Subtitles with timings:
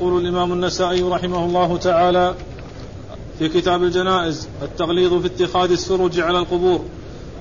[0.00, 2.34] يقول الإمام النسائي رحمه الله تعالى
[3.38, 6.84] في كتاب الجنائز التغليظ في اتخاذ السرج على القبور.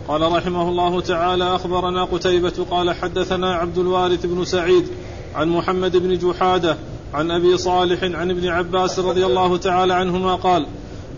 [0.08, 4.87] قال رحمه الله تعالى أخبرنا قتيبة قال حدثنا عبد الوارث بن سعيد
[5.35, 6.77] عن محمد بن جحادة
[7.14, 10.66] عن أبي صالح عن ابن عباس رضي الله تعالى عنهما قال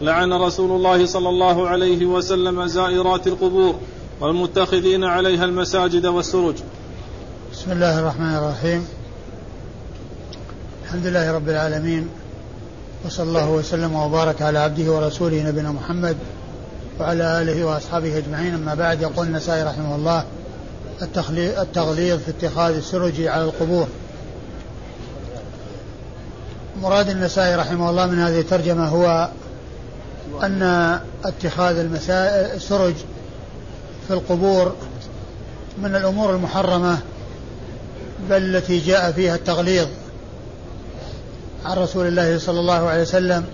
[0.02, 3.76] لعن رسول الله صلى الله عليه وسلم زائرات القبور
[4.22, 6.56] والمتخذين عليها المساجد والسرج
[7.52, 9.01] بسم الله الرحمن الرحيم.
[10.92, 12.10] الحمد لله رب العالمين
[13.06, 16.18] وصلى الله وسلم وبارك على عبده ورسوله نبينا محمد
[17.00, 18.54] وعلى آله وأصحابه أجمعين.
[18.54, 20.24] أما بعد يقول النسائي رحمه الله
[21.62, 23.88] التغليظ في اتخاذ السرج على القبور.
[26.82, 29.30] مراد النسائي رحمه الله من هذه الترجمة هو
[30.44, 30.64] أن
[31.26, 31.88] اتخاذ
[32.56, 32.96] السرج
[34.08, 34.76] في القبور
[35.78, 36.98] من الأمور المحرمة
[38.30, 39.88] بل التي جاء فيها التغليظ.
[41.66, 43.46] عن رسول الله صلى الله عليه وسلم.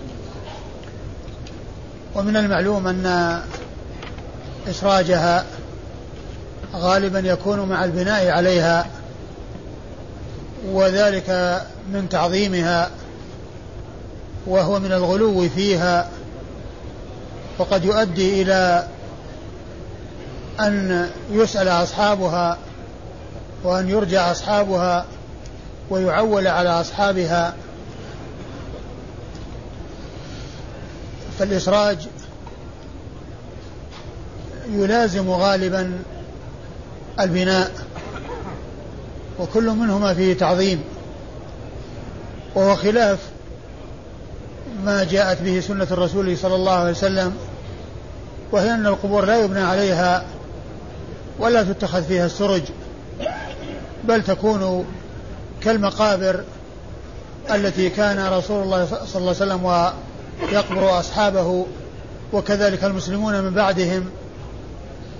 [2.14, 3.38] ومن المعلوم أن
[4.70, 5.44] إسراجها
[6.74, 8.86] غالبا يكون مع البناء عليها
[10.72, 11.60] وذلك
[11.92, 12.90] من تعظيمها
[14.46, 16.08] وهو من الغلو فيها.
[17.58, 18.86] وقد يؤدي إلى
[20.60, 22.58] أن يسأل أصحابها
[23.64, 25.04] وأن يرجع أصحابها
[25.90, 27.54] ويعول على أصحابها.
[31.38, 31.98] فالإسراج
[34.72, 35.92] يلازم غالبا
[37.20, 37.70] البناء
[39.40, 40.84] وكل منهما فيه تعظيم
[42.54, 43.18] وهو خلاف
[44.84, 47.36] ما جاءت به سنة الرسول صلى الله عليه وسلم
[48.52, 50.24] وهي أن القبور لا يبنى عليها
[51.38, 52.62] ولا تتخذ فيها السرج
[54.04, 54.84] بل تكون
[55.62, 56.44] كالمقابر
[57.50, 59.64] التي كان رسول الله صلى الله عليه وسلم
[60.42, 61.66] ويقبر أصحابه
[62.32, 64.04] وكذلك المسلمون من بعدهم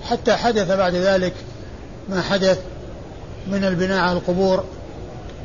[0.03, 1.33] حتى حدث بعد ذلك
[2.09, 2.59] ما حدث
[3.47, 4.63] من البناء على القبور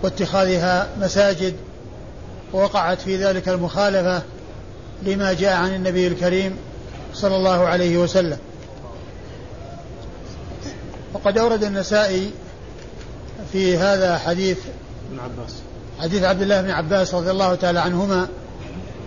[0.02, 1.54] واتخاذها مساجد
[2.52, 4.22] ووقعت في ذلك المخالفة
[5.02, 6.56] لما جاء عن النبي الكريم
[7.14, 8.38] صلى الله عليه وسلم.
[11.12, 12.30] وقد أورد النسائي
[13.52, 14.58] في هذا حديث
[15.10, 15.52] ابن عباس.
[16.00, 18.28] حديث عبد الله بن عباس رضي الله تعالى عنهما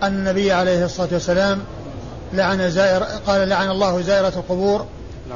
[0.02, 1.60] أن النبي عليه الصلاة والسلام
[2.32, 4.86] لعن زائر قال لعن الله زائرة القبور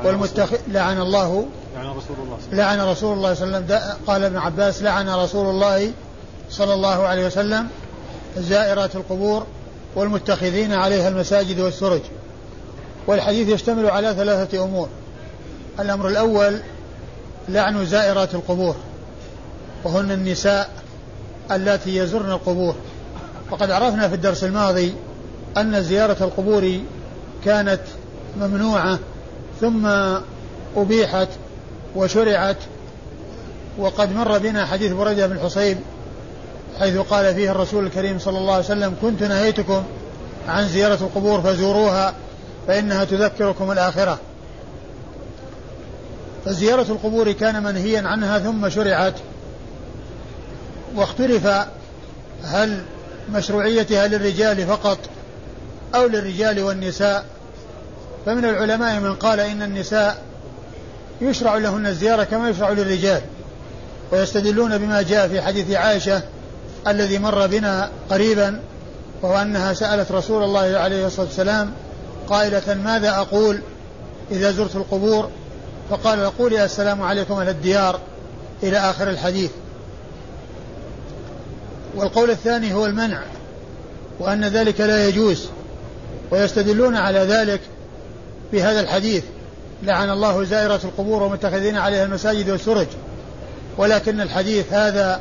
[0.04, 1.46] والمتخذ لعن الله
[1.76, 3.96] لعن رسول الله لعن رسول الله صلى الله عليه وسلم.
[4.06, 5.92] قال ابن عباس لعن رسول الله
[6.50, 7.68] صلى الله عليه وسلم
[8.36, 9.46] زائرات القبور
[9.94, 12.00] والمتخذين عليها المساجد والسرج.
[13.06, 14.88] والحديث يشتمل على ثلاثة أمور.
[15.80, 16.60] الأمر الأول
[17.48, 18.76] لعن زائرات القبور
[19.84, 20.70] وهن النساء
[21.50, 22.74] اللاتي يزرن القبور.
[23.52, 24.94] وقد عرفنا في الدرس الماضي
[25.56, 26.80] أن زيارة القبور
[27.44, 27.80] كانت
[28.40, 28.98] ممنوعة
[29.60, 29.86] ثم
[30.76, 31.28] أبيحت
[31.96, 32.56] وشرعت
[33.78, 35.78] وقد مر بنا حديث بريدة بن الحصيب
[36.78, 39.82] حيث قال فيه الرسول الكريم صلى الله عليه وسلم كنت نهيتكم
[40.48, 42.14] عن زيارة القبور فزوروها
[42.66, 44.18] فإنها تذكركم الآخرة.
[46.44, 49.14] فزيارة القبور كان منهيا عنها ثم شرعت
[50.96, 51.46] واختلف
[52.44, 52.82] هل
[53.32, 54.98] مشروعيتها للرجال فقط
[55.94, 57.24] أو للرجال والنساء.
[58.26, 60.22] فمن العلماء من قال إن النساء
[61.20, 63.20] يشرع لهن الزيارة كما يشرع للرجال
[64.12, 66.22] ويستدلون بما جاء في حديث عائشة
[66.86, 68.60] الذي مر بنا قريبا
[69.22, 71.72] وهو أنها سألت رسول الله عليه الصلاة والسلام
[72.28, 73.60] قائلة ماذا أقول
[74.30, 75.30] إذا زرت القبور؟
[75.90, 78.00] فقال قولي السلام عليكم أهل الديار
[78.62, 79.50] إلى آخر الحديث.
[81.96, 83.22] والقول الثاني هو المنع
[84.18, 85.48] وأن ذلك لا يجوز
[86.30, 87.60] ويستدلون على ذلك
[88.52, 89.24] بهذا الحديث.
[89.82, 92.86] لعن الله زائرة القبور ومتخذين عليها المساجد والسرج.
[93.78, 95.20] ولكن الحديث هذا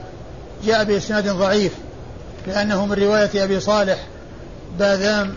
[0.65, 1.71] جاء بإسناد ضعيف
[2.47, 4.07] لأنه من رواية أبي صالح
[4.79, 5.33] باذام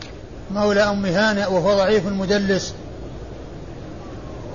[0.50, 2.74] مولى أم هانئ وهو ضعيف مدلس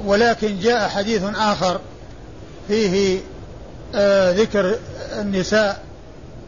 [0.06, 1.80] ولكن جاء حديث آخر
[2.68, 3.20] فيه
[3.96, 4.76] آه ذكر
[5.20, 5.84] النساء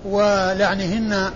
[0.06, 1.32] ولعنهن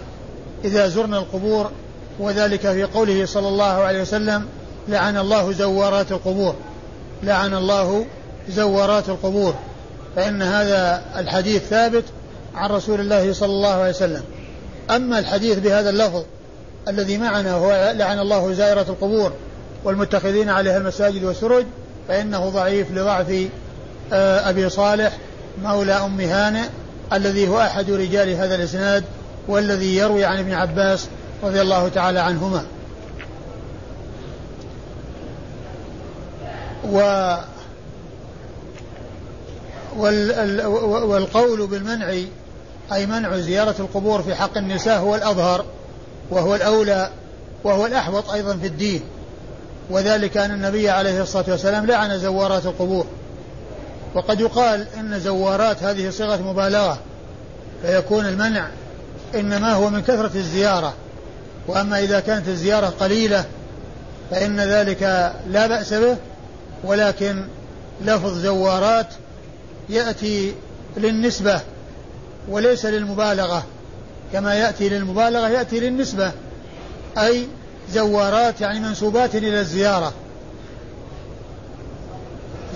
[0.65, 1.71] إذا زرن القبور
[2.19, 4.45] وذلك في قوله صلى الله عليه وسلم
[4.88, 6.56] لعن الله زوارات القبور.
[7.23, 8.06] لعن الله
[8.50, 9.56] زوارات القبور.
[10.15, 12.03] فإن هذا الحديث ثابت
[12.56, 14.23] عن رسول الله صلى الله عليه وسلم.
[14.89, 16.23] أما الحديث بهذا اللفظ
[16.88, 19.31] الذي معنا هو لعن الله زائرة القبور
[19.83, 21.65] والمتخذين عليها المساجد والسرج
[22.07, 23.47] فإنه ضعيف لضعف
[24.13, 25.17] آه، أبي صالح
[25.63, 26.63] مولى أم هانئ
[27.13, 29.04] الذي هو أحد رجال هذا الإسناد
[29.48, 31.07] والذي يروي عن ابن عباس
[31.44, 32.66] رضي الله تعالى عنهما.
[36.92, 37.36] و
[41.07, 42.10] والقول بالمنع
[42.94, 45.66] أي منع زيارة القبور في حق النساء هو الأظهر
[46.30, 47.10] وهو الأولى
[47.63, 49.01] وهو الأحوط أيضا في الدين.
[49.90, 53.06] وذلك أن النبي عليه الصلاة والسلام لعن زوارات القبور.
[54.15, 57.00] وقد يقال إن زوارات هذه صيغة مبالغة
[57.81, 58.67] فيكون المنع
[59.35, 60.94] إنما هو من كثرة الزيارة.
[61.67, 63.45] وأما إذا كانت الزيارة قليلة
[64.31, 66.17] فإن ذلك لا بأس به
[66.83, 67.47] ولكن
[68.01, 69.07] لفظ زوارات
[69.89, 70.56] يأتي
[70.97, 71.62] للنسبة
[72.50, 73.63] وليس للمبالغة.
[74.33, 76.31] كما يأتي للمبالغة يأتي للنسبة
[77.17, 77.47] أي
[77.91, 80.13] زوارات يعني منسوبات إلى الزيارة.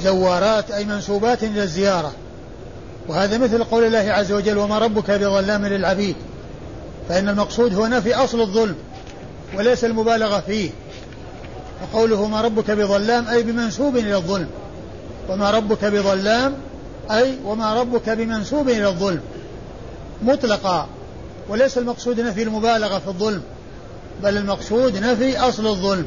[0.03, 2.11] زوارات أي منسوبات إلى الزيارة.
[3.07, 6.15] وهذا مثل قول الله عز وجل وما ربك بظلام للعبيد
[7.09, 8.75] فإن المقصود هو نفي أصل الظلم
[9.57, 10.69] وليس المبالغة فيه.
[11.81, 14.47] وقوله ما ربك بظلام أي بمنسوب إلى الظلم.
[15.29, 16.53] وما ربك بظلام
[17.11, 19.21] أي وما ربك بمنسوب إلى الظلم
[20.23, 20.87] مطلقا.
[21.49, 23.41] وليس المقصود نفي المبالغة في الظلم
[24.23, 26.05] بل المقصود نفي أصل الظلم.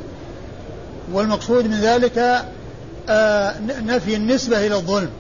[1.12, 2.44] والمقصود من ذلك
[3.87, 5.11] نفي النسبة إلى الظلم.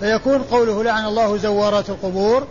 [0.00, 2.46] فيكون قوله لعن الله زوارات القبور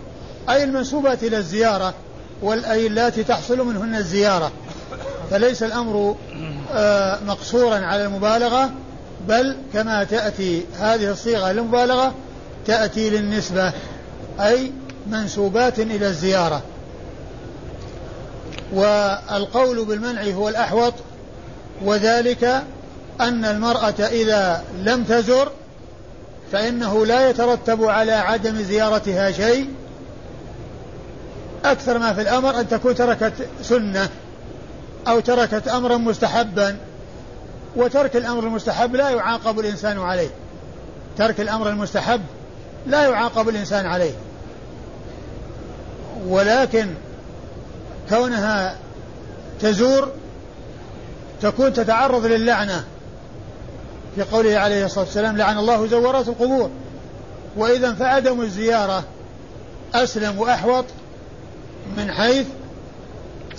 [0.50, 1.94] أي المنسوبات إلى الزيارة
[2.42, 4.52] والأي التي تحصل منهن الزيارة.
[5.32, 6.16] فليس الأمر
[6.74, 8.72] آه مقصورا على المبالغة
[9.28, 12.14] بل كما تأتي هذه الصيغة للمبالغة
[12.68, 13.72] تأتي للنسبة
[14.40, 14.72] أي
[15.08, 16.62] منسوبات إلى الزيارة.
[18.74, 20.94] والقول بالمنع هو الأحوط
[21.86, 22.64] وذلك
[23.22, 25.52] أن المرأة إذا لم تزر
[26.52, 29.70] فإنه لا يترتب على عدم زيارتها شيء
[31.66, 34.10] أكثر ما في الأمر أن تكون تركت سنة
[35.08, 36.78] أو تركت أمرا مستحبا
[37.76, 40.30] وترك الأمر المستحب لا يعاقب الإنسان عليه.
[41.18, 42.22] ترك الأمر المستحب
[42.88, 44.14] لا يعاقب الإنسان عليه.
[46.28, 46.88] ولكن
[48.10, 48.76] كونها
[49.60, 50.12] تزور
[51.42, 52.84] تكون تتعرض للعنة.
[54.16, 56.70] في قوله عليه الصلاة والسلام لعن الله زورات القبور.
[57.58, 59.04] وإذا فعدم الزيارة
[59.94, 60.86] أسلم وأحوط
[61.98, 62.46] من حيث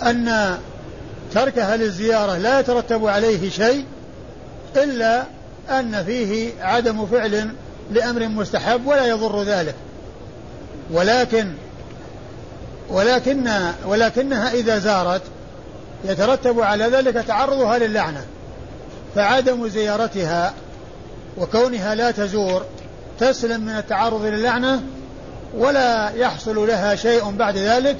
[0.03, 0.57] أن
[1.33, 3.85] تركها للزيارة لا يترتب عليه شيء
[4.75, 5.23] إلا
[5.69, 7.49] أن فيه عدم فعل
[7.91, 9.75] لأمر مستحب ولا يضر ذلك.
[10.91, 11.51] ولكن
[12.89, 13.49] ولكن
[13.85, 15.21] ولكنها إذا زارت
[16.05, 18.25] يترتب على ذلك تعرضها للعنة.
[19.15, 20.53] فعدم زيارتها
[21.37, 22.65] وكونها لا تزور
[23.19, 24.81] تسلم من التعرض للعنة
[25.57, 27.97] ولا يحصل لها شيء بعد ذلك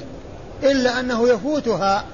[0.62, 2.04] إلا أنه يفوتها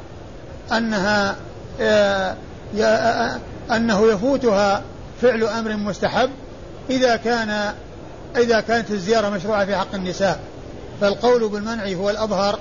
[0.72, 1.37] أنها
[1.81, 2.37] آه،
[2.81, 3.38] آه،
[3.70, 4.82] أنه يفوتها
[5.22, 6.31] فعل أمر مستحب
[6.90, 7.72] إذا كان
[8.37, 10.40] إذا كانت الزيارة مشروعة في حق النساء.
[11.00, 12.58] فالقول بالمنع هو الأظهر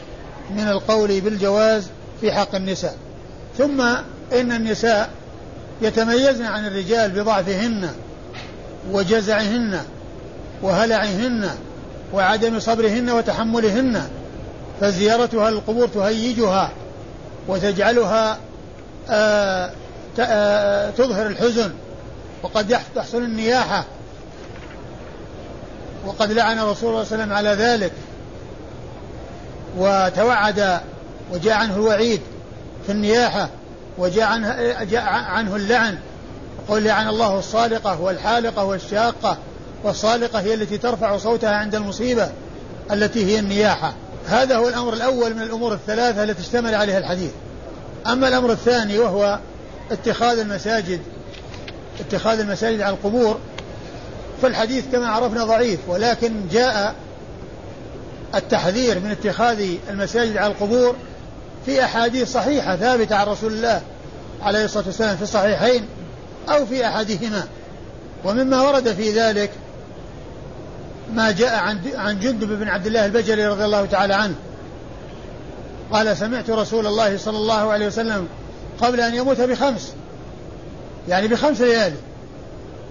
[0.49, 1.87] من القول بالجواز
[2.21, 2.95] في حق النساء.
[3.57, 3.81] ثم
[4.31, 5.09] إن النساء
[5.81, 7.89] يتميزن عن الرجال بضعفهن
[8.92, 9.81] وجزعهن
[10.62, 11.50] وهلعهن
[12.13, 14.04] وعدم صبرهن وتحملهن
[14.81, 16.72] فزيارتها للقبور تهيجها
[17.48, 18.38] وتجعلها
[19.09, 19.71] آآ
[20.19, 21.71] آآ تظهر الحزن
[22.44, 23.85] وقد تحصل النياحة.
[26.06, 27.92] وقد لعن رسول الله صلى الله عليه وسلم على ذلك.
[29.78, 30.80] وتوعد
[31.31, 32.21] وجاء عنه الوعيد
[32.85, 33.50] في النياحة.
[33.98, 35.98] وجاء عنه, جاء عنه اللعن.
[36.68, 39.38] قل لعن الله الصالقة والحالقة والشاقة.
[39.83, 42.31] والصالقة هي التي ترفع صوتها عند المصيبة
[42.92, 43.94] التي هي النياحة.
[44.28, 47.31] هذا هو الأمر الأول من الأمور الثلاثة التي اشتمل عليها الحديث.
[48.07, 49.40] أما الأمر الثاني وهو
[49.92, 51.02] اتخاذ المساجد
[52.00, 53.38] اتخاذ المساجد على القبور
[54.42, 55.80] فالحديث كما عرفنا ضعيف.
[55.88, 56.95] ولكن جاء
[58.36, 60.95] التحذير من اتخاذ المساجد على القبور
[61.65, 63.81] في أحاديث صحيحة ثابتة عن رسول الله
[64.41, 65.85] عليه الصلاة والسلام في الصحيحين
[66.49, 67.47] أو في أحدهما.
[68.25, 69.51] ومما ورد في ذلك
[71.13, 74.35] ما جاء عن عن جندب بن عبد الله البجلي رضي الله تعالى عنه.
[75.91, 78.27] قال سمعت رسول الله صلى الله عليه وسلم
[78.81, 79.94] قبل أن يموت بخمس
[81.09, 81.95] يعني بخمس ليالي.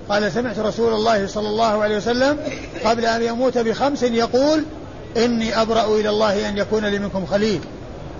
[0.08, 2.38] قال سمعت رسول الله صلى الله عليه وسلم
[2.84, 4.64] قبل أن يموت بخمس يقول
[5.16, 7.60] إني أبرأ إلى الله أن يكون لي منكم خليل.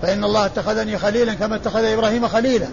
[0.01, 2.67] فإن الله اتخذني خليلا كما اتخذ إبراهيم خليلا.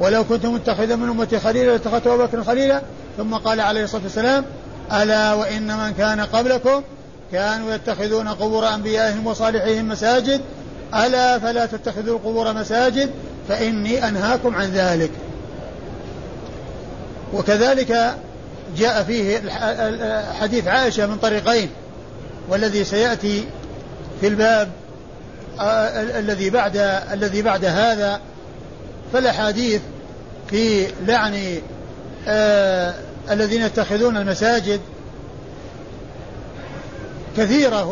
[0.00, 2.82] ولو كنت متخذا من أمتي خليلا لاتخذت أبو بكر خليلا.
[3.16, 4.44] ثم قال عليه الصلاة والسلام
[4.92, 6.82] ألا وإن من كان قبلكم
[7.32, 10.40] كانوا يتخذون قبور أنبيائهم وصالحيهم مساجد.
[10.94, 13.10] ألا فلا تتخذوا القبور مساجد
[13.48, 15.10] فإني أنهاكم عن ذلك.
[17.34, 18.16] وكذلك
[18.76, 19.42] جاء فيه
[20.40, 21.70] حديث عائشة من طريقين
[22.48, 23.44] والذي سيأتي
[24.20, 24.68] في الباب
[25.60, 26.76] الذي بعد
[27.12, 28.20] الذي بعد هذا
[29.12, 29.80] فالأحاديث
[30.50, 31.60] في لعن
[32.28, 32.94] آه
[33.30, 34.80] الذين يتخذون المساجد
[37.36, 37.84] كثيرة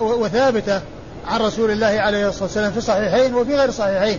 [0.00, 0.80] وثابتة
[1.26, 4.18] عن رسول الله عليه الصلاة والسلام في الصحيحين وفي غير الصحيحين.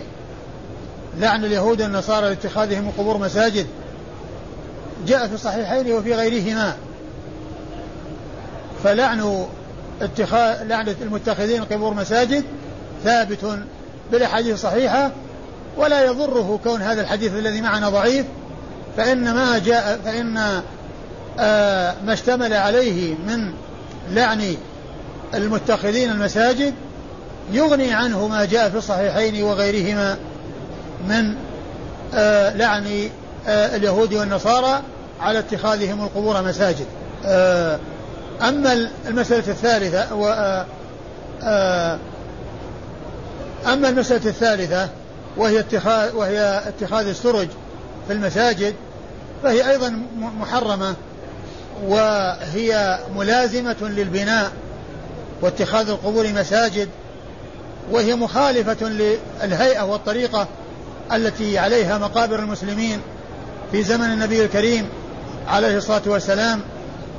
[1.18, 3.66] لعن اليهود والنصارى لاتخاذهم القبور مساجد
[5.06, 6.76] جاء في الصحيحين وفي غيرهما.
[8.84, 9.46] فلعن
[10.02, 12.44] اتخاذ لعنة المتخذين القبور مساجد
[13.04, 13.58] ثابت
[14.12, 15.10] بالأحاديث الصحيحة
[15.76, 18.26] ولا يضره كون هذا الحديث الذي معنا ضعيف
[18.96, 20.36] فإن ما جاء فإن
[21.38, 23.52] آه ما اشتمل عليه من
[24.10, 24.56] لعن
[25.34, 26.74] المتخذين المساجد
[27.52, 30.16] يغني عنه ما جاء في الصحيحين وغيرهما
[31.08, 31.34] من
[32.14, 33.08] آه لعن
[33.46, 34.82] آه اليهود والنصارى
[35.20, 36.86] على اتخاذهم القبور مساجد.
[38.42, 40.26] أما المسألة الثالثة و
[43.66, 44.88] أما المسألة الثالثة
[45.36, 47.48] وهي اتخاذ وهي اتخاذ السرج
[48.06, 48.74] في المساجد
[49.42, 49.98] فهي أيضا
[50.40, 50.94] محرمة
[51.86, 54.52] وهي ملازمة للبناء
[55.42, 56.88] واتخاذ القبور مساجد
[57.90, 60.46] وهي مخالفة للهيئة والطريقة
[61.12, 63.00] التي عليها مقابر المسلمين
[63.72, 64.88] في زمن النبي الكريم
[65.48, 66.60] عليه الصلاة والسلام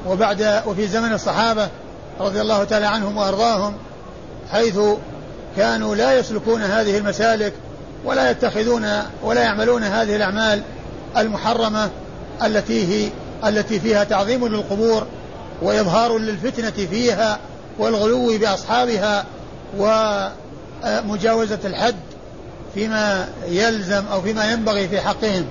[0.08, 1.70] وبعد وفي زمن الصحابة
[2.20, 3.74] رضي الله تعالى عنهم وأرضاهم
[4.52, 4.80] حيث
[5.58, 7.54] كانوا لا يسلكون هذه المسالك
[8.06, 8.88] ولا يتخذون
[9.24, 10.62] ولا يعملون هذه الأعمال
[11.18, 11.90] المحرمة
[12.44, 13.10] التي هي
[13.46, 15.08] التي فيها تعظيم للقبور
[15.62, 17.40] وإظهار للفتنة فيها
[17.80, 19.26] والغلو بأصحابها
[19.78, 21.96] ومجاوزة الحد
[22.74, 25.46] فيما يلزم أو فيما ينبغي في حقهم.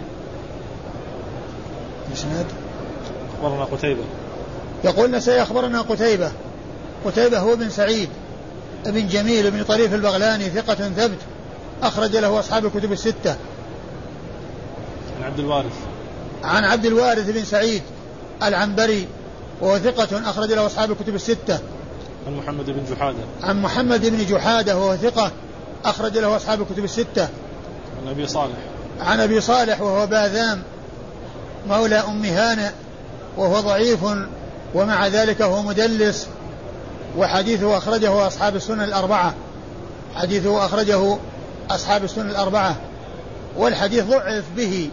[2.15, 2.47] إسناد؟
[3.39, 4.03] أخبرنا قتيبة.
[4.85, 6.33] يقول نسائي أخبرنا قتيبة.
[7.05, 8.09] قتيبة هو بن سعيد.
[8.87, 11.19] بن جميل بن طريف البغلاني ثقة ثبت
[11.83, 13.37] أخرج له أصحاب الكتب الستة.
[15.19, 15.73] عن عبد الوارث.
[16.45, 17.83] عن عبد الوارث بن سعيد
[18.43, 19.07] العنبري
[19.61, 21.59] وهو ثقة أخرج له أصحاب الكتب الستة.
[22.27, 23.19] عن محمد بن جحادة.
[23.43, 25.33] عن محمد بن جحادة وهو ثقة
[25.85, 27.29] أخرج له أصحاب الكتب الستة.
[28.03, 28.57] عن أبي صالح.
[29.01, 30.63] عن أبي صالح وهو باذام
[31.69, 32.71] مولى أم هانئ
[33.37, 33.99] وهو ضعيف
[34.75, 36.29] ومع ذلك هو مدلس.
[37.17, 39.35] وحديثه أخرجه أصحاب السنن الأربعة.
[40.15, 41.19] حديثه أخرجه
[41.71, 42.77] أصحاب السنن الأربعة.
[43.57, 44.91] والحديث ضعف به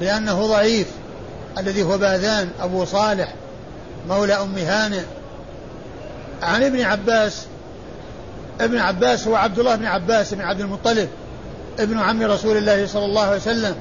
[0.00, 0.86] لأنه ضعيف.
[1.58, 3.34] الذي هو باذان أبو صالح
[4.08, 5.02] مولى أم هانئ.
[6.42, 7.46] عن ابن عباس
[8.60, 11.08] ابن عباس هو عبد الله بن عباس بن عبد المطلب
[11.78, 13.74] ابن عم رسول الله صلى الله عليه وسلم.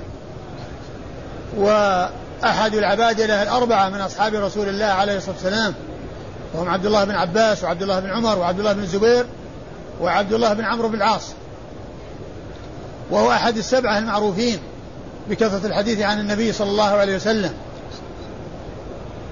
[1.57, 5.73] وأحد العبادلة الأربعة من أصحاب رسول الله عليه الصلاة والسلام.
[6.53, 9.25] وهم عبد الله بن عباس وعبد الله بن عمر وعبد الله بن الزبير
[10.01, 11.23] وعبد الله بن عمرو بن العاص.
[13.11, 14.59] وهو أحد السبعة المعروفين
[15.29, 17.53] بكثرة الحديث عن النبي صلى الله عليه وسلم.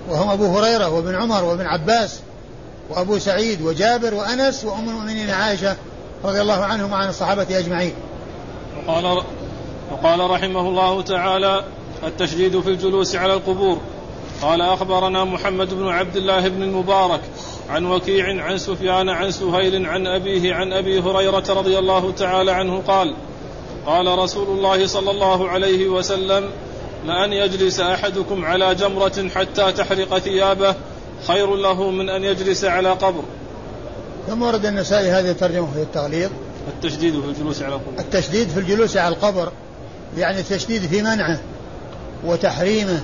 [0.10, 2.20] وهم أبو هريرة وابن عمر وابن عباس
[2.90, 5.76] وأبو سعيد وجابر وأنس وأم المؤمنين عائشة
[6.24, 7.94] رضي الله عنهم وعن الصحابة أجمعين.
[8.88, 9.24] وقال,
[9.92, 11.64] وقال رحمه الله تعالى
[12.04, 13.80] التشديد في الجلوس على القبور.
[14.42, 17.22] قال أخبرنا محمد بن عبد الله بن المبارك
[17.70, 22.82] عن وكيع عن سفيان عن سهيل عن أبيه عن أبي هريرة رضي الله تعالى عنه
[22.88, 23.14] قال
[23.86, 26.50] قال رسول الله صلى الله عليه وسلم
[27.06, 30.76] لأن يجلس أحدكم على جمرة حتى تحرق ثيابه
[31.28, 33.24] خير له من أن يجلس على قبر.
[34.28, 36.30] ثم ورد النسائي هذه الترجمة في التغليظ
[36.68, 39.52] التشديد في الجلوس على القبر التشديد في الجلوس على القبر
[40.18, 41.40] يعني التشديد في منعه
[42.26, 43.02] وتحريمه.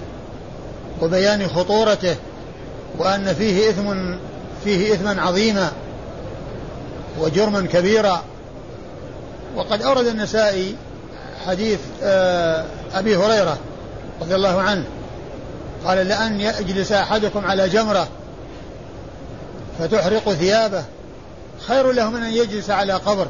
[1.01, 2.15] وبيان خطورته
[2.97, 4.15] وأن فيه إثم
[4.63, 5.71] فيه إثما عظيما
[7.19, 8.23] وجرما كبيرا.
[9.55, 10.75] وقد أورد النسائي
[11.47, 13.57] حديث آه، أبي هريرة
[14.21, 14.85] رضي الله عنه
[15.85, 18.07] قال لأن يجلس أحدكم على جمرة
[19.79, 20.83] فتحرق ثيابه
[21.67, 23.27] خير له من أن يجلس على قبر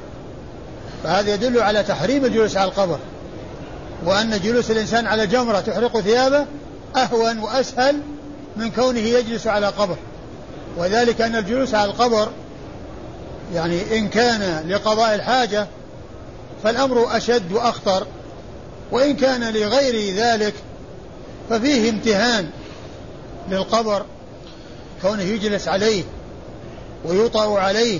[1.03, 2.97] فهذا يدل على تحريم الجلوس على القبر
[4.05, 6.45] وأن جلوس الإنسان على جمرة تحرق ثيابه
[6.95, 8.01] أهون وأسهل
[8.55, 9.95] من كونه يجلس على قبر.
[10.77, 12.29] وذلك أن الجلوس على القبر
[13.53, 15.67] يعني إن كان لقضاء الحاجة
[16.63, 18.07] فالأمر أشد وأخطر
[18.91, 20.53] وإن كان لغير ذلك
[21.49, 22.49] ففيه امتهان
[23.49, 24.05] للقبر
[25.01, 26.03] كونه يجلس عليه
[27.05, 27.99] ويوطأ عليه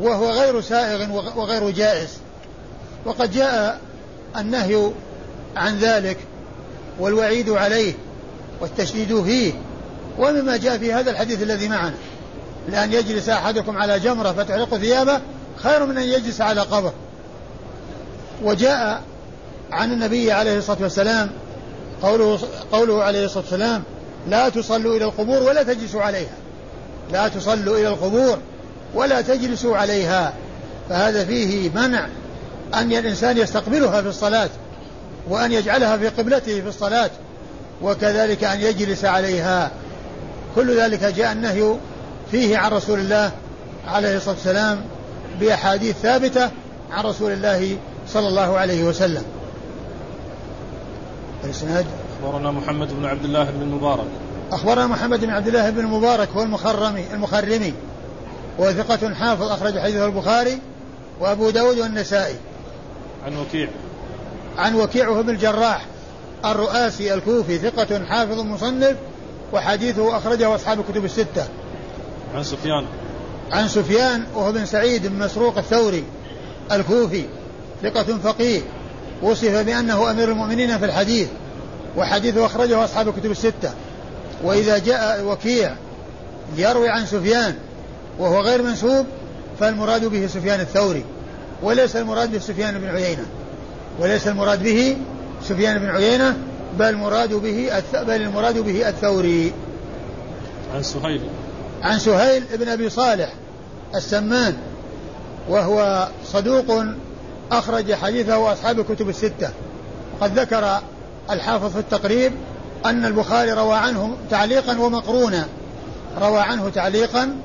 [0.00, 2.08] وهو غير سائغ وغير جائز.
[3.04, 3.80] وقد جاء
[4.36, 4.90] النهي
[5.56, 6.16] عن ذلك
[6.98, 7.94] والوعيد عليه
[8.60, 9.52] والتشديد فيه
[10.18, 11.94] ومما جاء في هذا الحديث الذي معنا.
[12.68, 15.20] لأن يجلس أحدكم على جمرة فتحرق ثيابه
[15.56, 16.92] خير من أن يجلس على قبر.
[18.42, 19.02] وجاء
[19.72, 21.30] عن النبي عليه الصلاة والسلام
[22.02, 22.38] قوله,
[22.72, 23.82] قوله عليه الصلاة والسلام
[24.28, 26.34] لا تصلوا إلى القبور ولا تجلسوا عليها.
[27.12, 28.38] لا تصلوا إلى القبور
[28.94, 30.34] ولا تجلسوا عليها.
[30.88, 32.06] فهذا فيه منع
[32.74, 34.50] أن الإنسان يستقبلها في الصلاة.
[35.28, 37.10] وأن يجعلها في قبلته في الصلاة
[37.82, 39.70] وكذلك أن يجلس عليها.
[40.54, 41.74] كل ذلك جاء النهي
[42.30, 43.32] فيه عن رسول الله
[43.86, 44.84] عليه الصلاة والسلام
[45.40, 46.50] بأحاديث ثابتة
[46.90, 47.76] عن رسول الله
[48.08, 49.24] صلى الله عليه وسلم.
[51.44, 51.86] الإسناد؟
[52.20, 54.06] أخبرنا محمد بن عبد الله بن المبارك
[54.52, 57.74] أخبرنا محمد بن عبد الله بن المبارك هو المخرمي المخرمي.
[58.58, 60.58] وثقة حافظ أخرج حديثه البخاري
[61.20, 62.36] وأبو داود والنسائي.
[63.26, 63.68] عن وكيع.
[64.58, 65.86] عن وكيع بن الجراح
[66.44, 68.96] الرؤاسي الكوفي ثقة حافظ مصنف
[69.52, 71.48] وحديثه أخرجه أصحاب الكتب الستة.
[72.34, 72.86] عن سفيان.
[73.52, 76.04] عن سفيان وهو بن سعيد بن مسروق الثوري
[76.72, 77.24] الكوفي
[77.82, 78.60] ثقة فقيه
[79.22, 81.28] وصف بأنه أمير المؤمنين في الحديث
[81.96, 83.72] وحديثه أخرجه أصحاب الكتب الستة.
[84.44, 85.74] وإذا جاء وكيع
[86.56, 87.54] يروي عن سفيان
[88.18, 89.06] وهو غير منسوب
[89.60, 91.04] فالمراد به سفيان الثوري
[91.62, 93.26] وليس المراد به سفيان بن عيينة.
[93.98, 94.96] وليس المراد به
[95.42, 96.36] سفيان بن عيينة
[96.78, 99.52] بل المراد به بل المراد به الثوري.
[100.74, 101.20] عن سهيل.
[101.82, 103.32] عن سهيل بن أبي صالح
[103.94, 104.56] السمان
[105.48, 106.84] وهو صدوق
[107.52, 109.50] أخرج حديثه اصحاب الكتب الستة.
[110.20, 110.80] وقد ذكر
[111.30, 112.32] الحافظ في التقريب
[112.84, 115.46] أن البخاري روى عنه تعليقا ومقرونا.
[116.20, 117.36] روى عنه تعليقا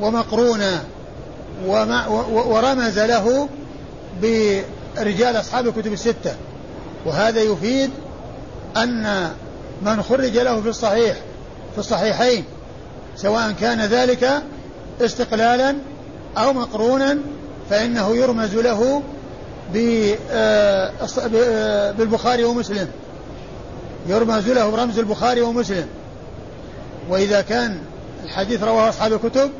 [0.00, 0.84] ومقرونا.
[1.66, 3.48] ورمز له
[4.98, 6.34] برجال أصحاب الكتب الستة.
[7.06, 7.90] وهذا يفيد
[8.76, 9.30] أن
[9.82, 11.16] من خرج له في الصحيح
[11.72, 12.44] في الصحيحين
[13.16, 14.42] سواء كان ذلك
[15.00, 15.76] استقلالا
[16.36, 17.18] أو مقرونا
[17.70, 19.02] فإنه يرمز له
[20.30, 20.92] آه،
[21.34, 22.88] آه، بالبخاري ومسلم.
[24.06, 25.86] يرمز له برمز البخاري ومسلم.
[27.10, 27.78] وإذا كان
[28.24, 29.50] الحديث رواه أصحاب الكتب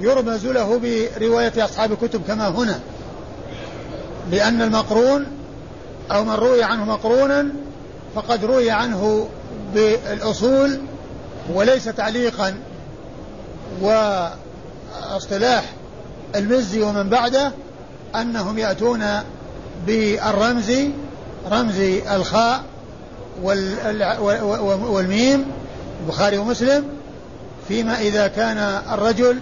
[0.00, 0.80] يرمز له
[1.18, 2.80] برواية أصحاب الكتب كما هنا.
[4.30, 5.26] لأن المقرون
[6.12, 7.48] أو من روي عنه مقرونا
[8.14, 9.28] فقد روي عنه
[9.74, 10.80] بالأصول
[11.54, 12.54] وليس تعليقا
[13.80, 15.64] واصطلاح
[16.36, 17.52] المزي ومن بعده
[18.16, 19.04] أنهم يأتون
[19.86, 20.72] بالرمز
[21.50, 21.78] رمز
[22.10, 22.62] الخاء
[24.82, 25.46] والميم
[26.02, 26.84] البخاري ومسلم
[27.68, 28.58] فيما إذا كان
[28.92, 29.38] الرجل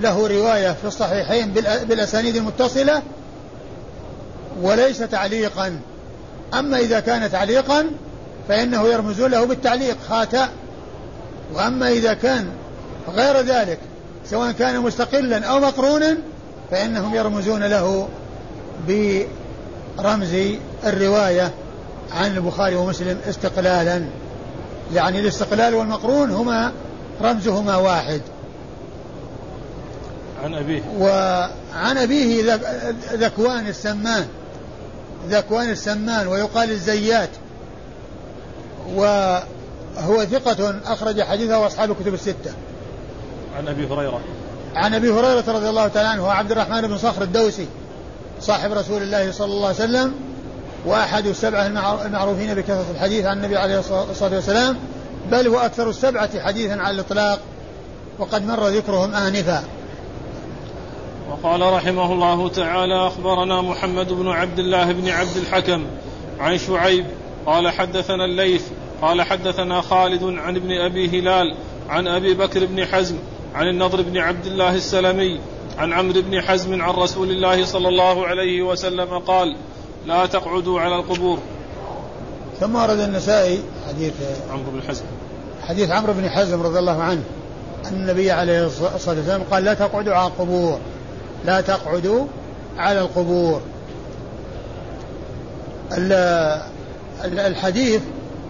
[0.00, 1.52] له رواية في الصحيحين
[1.88, 3.02] بالأسانيد المتصلة
[4.62, 5.80] وليس تعليقا.
[6.54, 7.86] أما إذا كان تعليقا
[8.48, 10.48] فإنه يرمز له بالتعليق خاتأ.
[11.54, 12.48] وأما إذا كان
[13.14, 13.78] غير ذلك
[14.30, 16.16] سواء كان مستقلا أو مقرونا
[16.70, 18.08] فإنهم يرمزون له
[18.88, 20.34] برمز
[20.84, 21.50] الرواية
[22.12, 24.02] عن البخاري ومسلم استقلالا.
[24.94, 26.72] يعني الاستقلال والمقرون هما
[27.22, 28.20] رمزهما واحد.
[30.44, 30.82] عن أبيه.
[30.98, 32.54] وعن أبيه
[33.12, 34.26] ذكوان السمان.
[35.28, 37.30] ذكوان السمان ويقال الزيات.
[38.94, 42.52] وهو ثقة أخرج حديثه أصحاب الكتب الستة.
[43.56, 44.20] عن أبي هريرة.
[44.74, 47.66] عن أبي هريرة رضي الله تعالى عنه وعبد الرحمن بن صخر الدوسي
[48.40, 50.14] صاحب رسول الله صلى الله عليه وسلم
[50.86, 51.66] وأحد السبعة
[52.06, 54.76] المعروفين بكثرة الحديث عن النبي عليه الصلاة والسلام
[55.30, 57.40] بل هو أكثر السبعة حديثا على الإطلاق
[58.18, 59.64] وقد مر ذكرهم آنفا.
[61.30, 65.86] وقال رحمه الله تعالى أخبرنا محمد بن عبد الله بن عبد الحكم
[66.40, 67.06] عن شعيب
[67.46, 68.62] قال حدثنا الليث
[69.02, 71.56] قال حدثنا خالد عن ابن أبي هلال
[71.88, 73.16] عن أبي بكر بن حزم
[73.54, 75.40] عن النضر بن عبد الله السلمي
[75.78, 79.56] عن عمرو بن حزم عن رسول الله صلى الله عليه وسلم قال
[80.06, 81.38] لا تقعدوا على القبور.
[82.60, 84.12] ثم ورد النسائي حديث
[84.50, 85.04] عمرو بن حزم.
[85.62, 87.22] حديث عمرو بن حزم رضي الله عنه
[87.86, 90.78] أن النبي عليه الصلاة والسلام قال لا تقعدوا على القبور.
[91.44, 92.26] لا تقعدوا
[92.78, 93.62] على القبور.
[97.24, 98.00] الحديث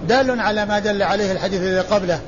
[0.09, 2.21] دال على ما دل عليه الحديث الذي قبله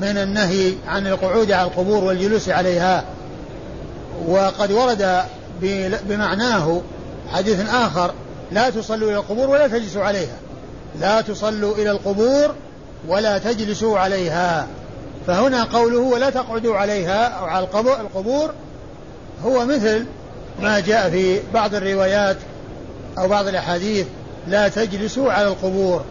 [0.00, 3.04] من النهي عن القعود على القبور والجلوس عليها.
[4.28, 5.22] وقد ورد
[6.08, 6.80] بمعناه
[7.32, 8.12] حديث آخر
[8.52, 10.36] لا تصلوا إلى القبور ولا تجلسوا عليها.
[11.00, 12.54] لا تصلوا إلى القبور
[13.08, 14.66] ولا تجلسوا عليها.
[15.26, 17.64] فهنا قوله ولا تقعدوا عليها أو على
[18.00, 18.50] القبور
[19.44, 20.04] هو مثل
[20.60, 22.36] ما جاء في بعض الروايات
[23.18, 24.06] أو بعض الأحاديث
[24.48, 26.04] لا تجلسوا على القبور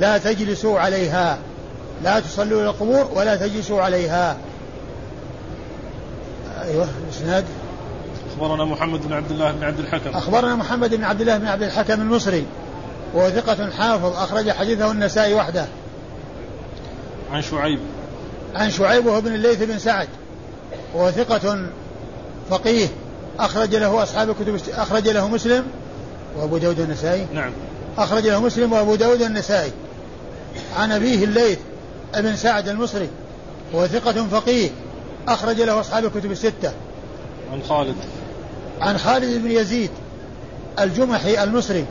[0.00, 1.38] لا تجلسوا عليها
[2.04, 4.36] لا تصلوا إلى القبور ولا تجلسوا عليها.
[6.62, 7.44] أيوه الإسناد.
[8.32, 10.10] أخبرنا محمد بن عبد الله بن عبد الحكم.
[10.10, 12.46] أخبرنا محمد بن عبد الله بن عبد الحكم المصري
[13.14, 15.66] وهو ثقة حافظ أخرج حديثه النسائي وحده.
[17.32, 17.78] عن شعيب.
[18.54, 20.08] عن شعيب وهو بن الليث بن سعد
[20.94, 21.66] وهو ثقة
[22.50, 22.88] فقيه.
[23.38, 25.64] أخرج له أصحاب الكتب أخرج له مسلم
[26.36, 27.52] وأبو داود النسائي نعم.
[27.98, 29.70] أخرج له مسلم وأبو داود النسائي
[30.76, 31.58] عن أبيه الليث
[32.14, 33.08] ابن سعد المصري
[33.72, 34.70] وهو ثقة فقيه.
[35.28, 36.72] أخرج له أصحاب الكتب الستة.
[37.52, 37.96] عن خالد.
[38.80, 39.90] عن خالد بن يزيد
[40.80, 41.84] الجمحي المصري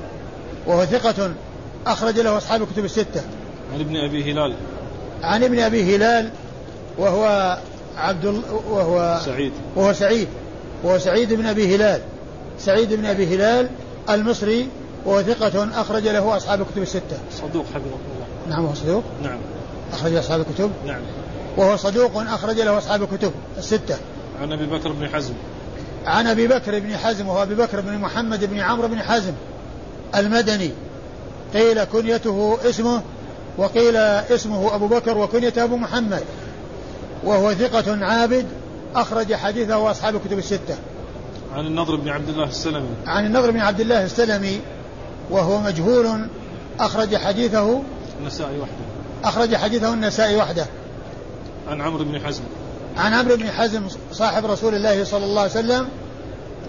[0.68, 1.32] وهو ثقة
[1.88, 3.22] أخرج له أصحاب الكتب الستة.
[3.74, 4.56] عن ابن أبي هلال.
[5.24, 6.30] عن ابن أبي هلال
[6.98, 7.58] وهو
[7.98, 9.52] عبد وهو سعيد.
[9.76, 10.28] وهو سعيد.
[10.84, 12.02] وهو سعيد بن أبي هلال.
[12.60, 13.70] سعيد بن أبي هلال
[14.10, 14.70] المصري
[15.06, 17.18] وهو ثقة أخرج له أصحاب الكتب الستة.
[17.32, 19.40] صدوق حفظه الله نعم هو صدوق؟ نعم.
[19.94, 21.02] أخرج أصحاب الكتب؟ نعم.
[21.58, 23.98] وهو صدوق أخرج له أصحاب الكتب الستة.
[24.42, 25.34] عن أبي بكر بن حزم.
[26.06, 29.34] عن أبي بكر بن حزم وهو أبي بكر بن محمد بن عمرو بن حزم
[30.16, 30.72] المدني.
[31.54, 33.02] قيل كنيته اسمه
[33.58, 36.24] وقيل اسمه أبو بكر وكنيته أبو محمد.
[37.24, 38.46] وهو ثقة عابد
[38.96, 40.78] أخرج حديثه أصحاب الكتب الستة.
[41.56, 42.90] عن النضر بن عبد الله السلمي.
[43.08, 44.60] عن النضر بن عبد الله السلمي
[45.30, 46.28] وهو مجهول
[46.80, 47.82] أخرج حديثه
[48.20, 48.74] النسائي وحده.
[49.24, 50.66] أخرج حديثه النسائي وحده.
[51.68, 52.44] عن عمرو بن حزم.
[52.98, 55.88] عن عمرو بن حزم صاحب رسول الله صلى الله عليه وسلم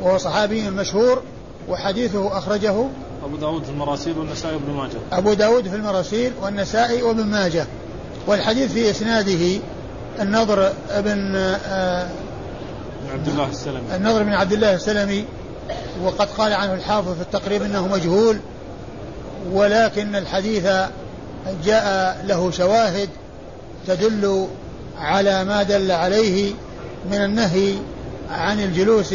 [0.02, 1.22] وهو صحابي مشهور
[1.68, 2.84] وحديثه أخرجه
[3.24, 4.96] أبو داود في المراسيل والنسائي وابن ماجه.
[5.12, 7.66] أبو داود في المراسيل والنسائي وابن ماجه
[8.26, 9.60] والحديث في إسناده
[10.20, 12.08] النضر بن آه
[13.12, 13.96] عبد الله السلمي.
[13.96, 15.24] النضر بن عبد الله السلمي
[16.02, 18.38] وقد قال عنه الحافظ في التقريب إنه مجهول
[19.52, 20.68] ولكن الحديث
[21.64, 23.08] جاء له شواهد
[23.86, 24.48] تدل
[24.98, 26.52] على ما دل عليه
[27.10, 27.74] من النهي
[28.30, 29.14] عن الجلوس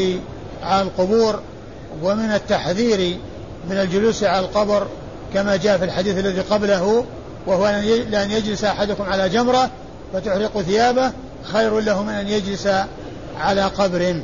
[0.64, 1.40] على القبور
[2.04, 3.18] ومن التحذير
[3.70, 4.88] من الجلوس على القبر
[5.34, 7.06] كما جاء في الحديث الذي قبله
[7.48, 7.68] وهو
[8.10, 9.70] لأن يجلس أحدكم على جمرة
[10.16, 11.12] فتحرق ثيابه
[11.44, 12.70] خير له من أن يجلس
[13.38, 14.16] على قبر.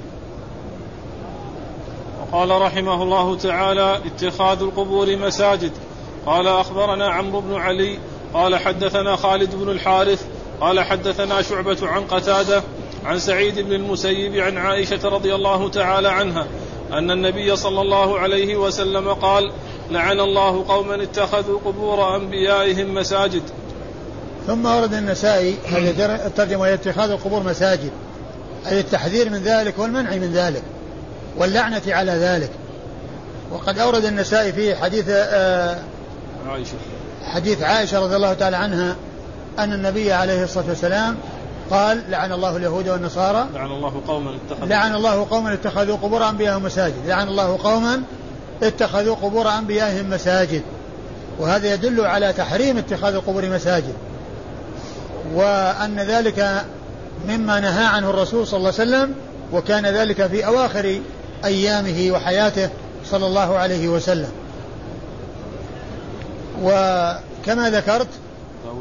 [2.21, 5.71] وقال رحمه الله تعالى اتخاذ القبور مساجد.
[6.25, 7.99] قال أخبرنا عمرو بن علي.
[8.34, 10.25] قال حدثنا خالد بن الحارث.
[10.62, 12.63] قال حدثنا شعبة عن قتادة
[13.06, 16.47] عن سعيد بن المسيب عن عائشة رضي الله تعالى عنها
[16.91, 19.51] أن النبي صلى الله عليه وسلم قال
[19.91, 23.43] لعن الله قوما اتخذوا قبور أنبيائهم مساجد.
[24.47, 27.91] ثم ورد النسائي هذه الترجمة وهي اتخاذ القبور مساجد.
[28.67, 30.63] أي التحذير من ذلك والمنع من ذلك
[31.38, 32.49] واللعنة على ذلك.
[33.51, 35.77] وقد أورد النسائي في حديث آه
[36.47, 36.73] عائشة.
[37.23, 38.95] حديث عائشة رضي الله تعالى عنها
[39.60, 41.17] أن النبي عليه الصلاة والسلام
[41.71, 43.47] قال لعن الله اليهود والنصارى.
[43.54, 44.67] لعن الله قوما اتخذوا.
[44.67, 47.08] لعن الله قوما اتخذوا قبور أنبيائهم مساجد.
[47.08, 48.01] لعن الله قوما
[48.63, 50.62] اتخذوا قبور أنبيائهم مساجد.
[51.39, 53.93] وهذا يدل على تحريم اتخاذ القبور مساجد.
[55.34, 56.65] وأن ذلك
[57.27, 59.15] مما نهى عنه الرسول صلى الله عليه وسلم
[59.53, 60.99] وكان ذلك في أواخر
[61.45, 62.69] أيامه وحياته
[63.05, 64.31] صلى الله عليه وسلم.
[66.63, 68.07] وكما ذكرت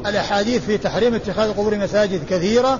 [0.05, 2.79] الأحاديث في تحريم اتخاذ القبور مساجد كثيرة.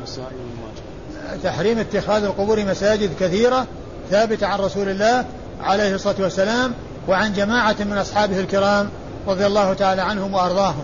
[1.43, 3.67] تحريم اتخاذ القبور مساجد كثيرة
[4.11, 5.25] ثابتة عن رسول الله
[5.63, 6.73] عليه الصلاة والسلام
[7.07, 8.89] وعن جماعة من أصحابه الكرام
[9.27, 10.83] رضي الله تعالى عنهم وأرضاهم.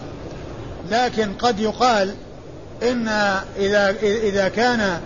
[0.91, 2.13] لكن قد يقال
[2.83, 3.07] إن
[3.57, 4.99] إذا إذا كان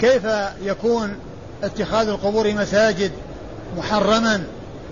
[0.00, 0.22] كيف
[0.62, 1.16] يكون
[1.62, 3.10] اتخاذ القبور مساجد
[3.76, 4.44] محرما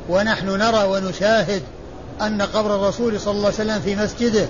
[0.08, 1.62] ونحن نرى ونشاهد
[2.22, 4.46] أن قبر الرسول صلى الله عليه وسلم في مسجده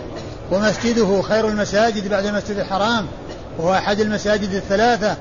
[0.53, 3.07] ومسجده خير المساجد بعد المسجد الحرام
[3.59, 5.17] وهو أحد المساجد الثلاثة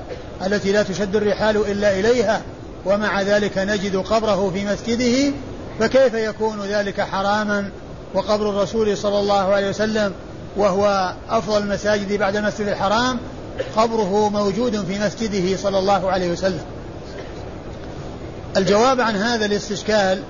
[0.46, 2.42] التي لا تشد الرحال إلا إليها
[2.86, 5.32] ومع ذلك نجد قبره في مسجده
[5.80, 7.70] فكيف يكون ذلك حراما؟
[8.14, 10.12] وقبر الرسول صلى الله عليه وسلم
[10.56, 13.18] وهو أفضل المساجد بعد المسجد الحرام
[13.76, 16.64] قبره موجود في مسجده صلى الله عليه وسلم.
[18.56, 20.22] الجواب عن هذا الاستشكال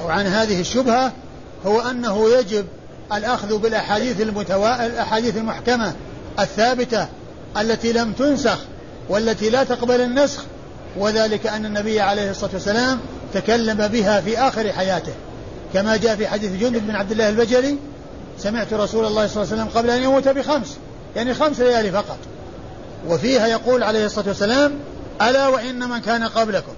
[0.00, 1.12] أو عن هذه الشبهة
[1.66, 2.66] هو أنه يجب
[3.12, 4.86] الأخذ بالأحاديث المتوا...
[4.86, 5.92] الأحاديث المحكمة
[6.38, 7.08] الثابتة
[7.60, 8.58] التي لم تنسخ
[9.08, 10.42] والتي لا تقبل النسخ
[10.96, 13.00] وذلك أن النبي عليه الصلاة والسلام
[13.34, 15.12] تكلم بها في آخر حياته.
[15.74, 17.76] كما جاء في حديث جندب بن عبد الله البجلي
[18.38, 20.76] سمعت رسول الله صلى الله عليه وسلم قبل أن يموت بخمس
[21.16, 22.18] يعني خمس ليالي فقط.
[23.08, 24.72] وفيها يقول عليه الصلاة والسلام
[25.22, 26.72] ألا وإن من كان قبلكم.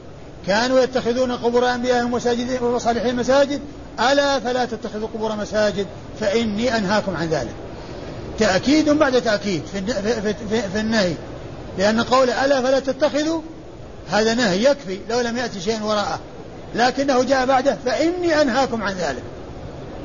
[0.46, 3.60] كانوا يتخذون قبور أنبيائهم وساجدين وصالحين مساجد.
[4.00, 5.86] ألا فلا تتخذوا قبور مساجد
[6.20, 7.54] فإني أنهاكم عن ذلك.
[8.38, 11.14] تأكيد بعد تأكيد في, في, في, في النهي.
[11.78, 13.40] لأن قول ألا فلا تتخذوا
[14.10, 16.20] هذا نهي يكفي لو لم يأتي شيء وراءه.
[16.74, 19.22] لكنه جاء بعده فإني أنهاكم عن ذلك.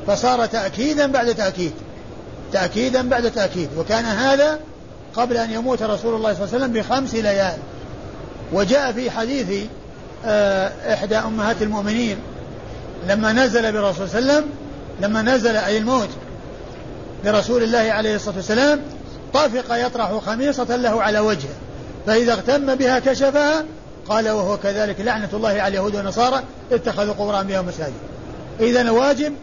[0.06, 1.72] فصار تأكيدا بعد تأكيد.
[2.52, 3.68] تأكيدا بعد تأكيد.
[3.78, 4.58] وكان هذا
[5.16, 7.56] قبل أن يموت رسول الله صلى الله عليه وسلم بخمس ليال.
[8.52, 9.66] وجاء في حديث
[10.26, 12.16] آه، إحدى أمهات المؤمنين
[13.08, 14.50] لما نزل برسول صلى الله عليه وسلم
[15.00, 16.08] لما نزل أي الموت
[17.24, 18.80] برسول الله عليه الصلاة والسلام
[19.34, 21.54] طافق يطرح خميصة له على وجهه.
[22.06, 23.64] فإذا اغتم بها كشفها
[24.08, 27.92] قال وهو كذلك لعنة الله على اليهود والنصارى اتخذوا قبور أنبياء مساجد.
[28.60, 29.34] إذا الواجب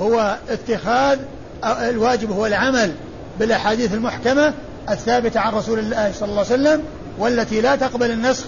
[0.00, 1.18] هو اتخاذ
[1.64, 2.92] الواجب هو العمل
[3.38, 4.54] بالأحاديث المحكمة
[4.90, 6.82] الثابتة عن رسول الله صلى الله عليه وسلم
[7.18, 8.44] والتي لا تقبل النسخ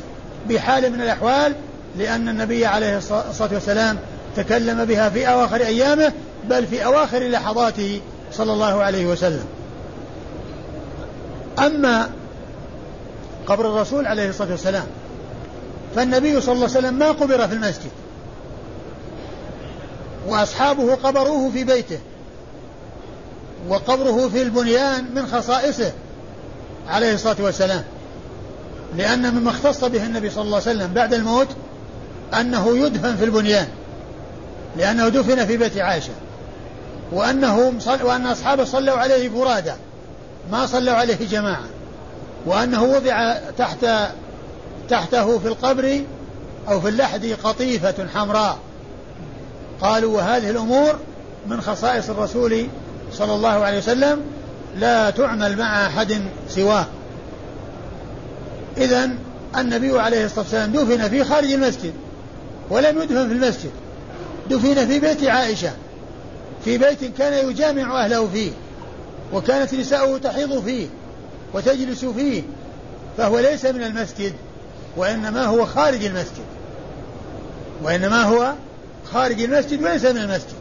[0.48, 1.54] بحال من الأحوال
[1.98, 3.98] لأن النبي عليه الصلاة والسلام
[4.36, 6.12] تكلم بها في أواخر أيامه
[6.48, 8.00] بل في أواخر لحظاته
[8.32, 9.44] صلى الله عليه وسلم.
[11.58, 12.10] أما
[13.46, 14.86] قبر الرسول عليه الصلاة والسلام
[15.96, 17.90] فالنبي صلى الله عليه وسلم ما قبر في المسجد.
[20.28, 21.98] وأصحابه قبروه في بيته
[23.68, 25.92] وقبره في البنيان من خصائصه
[26.88, 27.84] عليه الصلاة والسلام.
[28.96, 31.48] لأن مما اختص به النبي صلى الله عليه وسلم بعد الموت
[32.40, 33.68] أنه يدفن في البنيان
[34.76, 36.12] لأنه دفن في بيت عائشة.
[37.12, 39.72] وأنه وأن أصحابه صلوا عليه فرادى
[40.52, 41.64] ما صلوا عليه جماعة.
[42.46, 43.86] وأنه وضع تحت
[44.88, 46.00] تحته في القبر
[46.68, 48.58] أو في اللحد قطيفة حمراء.
[49.82, 50.98] قالوا وهذه الأمور
[51.46, 52.66] من خصائص الرسول
[53.12, 54.20] صلى الله عليه وسلم
[54.76, 56.86] لا تعمل مع أحد سواه.
[58.76, 59.10] إذا
[59.58, 61.92] النبي عليه الصلاة والسلام دفن في خارج المسجد
[62.70, 63.70] ولم يدفن في المسجد
[64.50, 65.70] دفن في بيت عائشة
[66.64, 68.50] في بيت كان يجامع أهله فيه
[69.32, 70.86] وكانت نساؤه تحيض فيه
[71.54, 72.42] وتجلس فيه
[73.18, 74.32] فهو ليس من المسجد
[74.96, 76.44] وإنما هو خارج المسجد
[77.82, 78.52] وإنما هو
[79.12, 80.54] خارج المسجد وليس من المسجد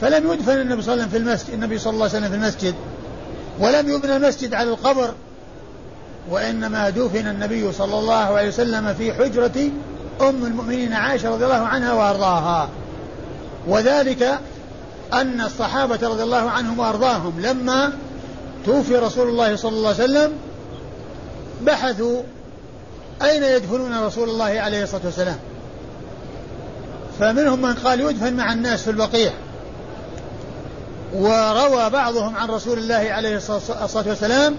[0.00, 2.34] فلم يدفن النبي صلى الله عليه وسلم في المسجد النبي صلى الله عليه وسلم في
[2.34, 2.74] المسجد.
[3.60, 5.14] ولم يبنى المسجد على القبر
[6.30, 9.70] وإنما دفن النبي صلى الله عليه وسلم في حجرة
[10.20, 12.68] أم المؤمنين عائشة رضي الله عنها وأرضاها.
[13.66, 14.38] وذلك
[15.12, 17.92] أن الصحابة رضي الله عنهم وأرضاهم لما
[18.66, 20.32] توفي رسول الله صلى الله عليه وسلم
[21.62, 22.22] بحثوا
[23.22, 25.38] أين يدفنون رسول الله عليه الصلاة والسلام.
[27.20, 29.32] فمنهم من قال يدفن مع الناس في البقيع
[31.14, 34.54] وروى بعضهم عن رسول الله عليه الصلاة والسلام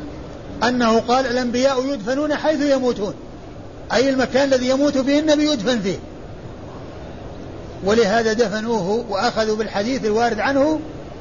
[0.63, 3.13] أنه قال الأنبياء يدفنون حيث يموتون.
[3.93, 5.97] أي المكان الذي يموت فيه النبي يدفن فيه.
[7.83, 10.79] ولهذا دفنوه وأخذوا بالحديث الوارد عنه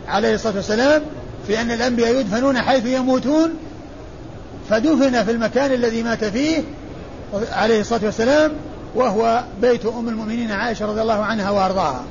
[0.08, 1.02] عليه الصلاة والسلام
[1.46, 3.54] في أن الأنبياء يدفنون حيث يموتون.
[4.70, 6.62] فدفن في المكان الذي مات فيه
[7.52, 8.52] عليه الصلاة والسلام
[8.96, 12.04] وهو بيت أم المؤمنين عائشة رضي الله عنها وأرضاها.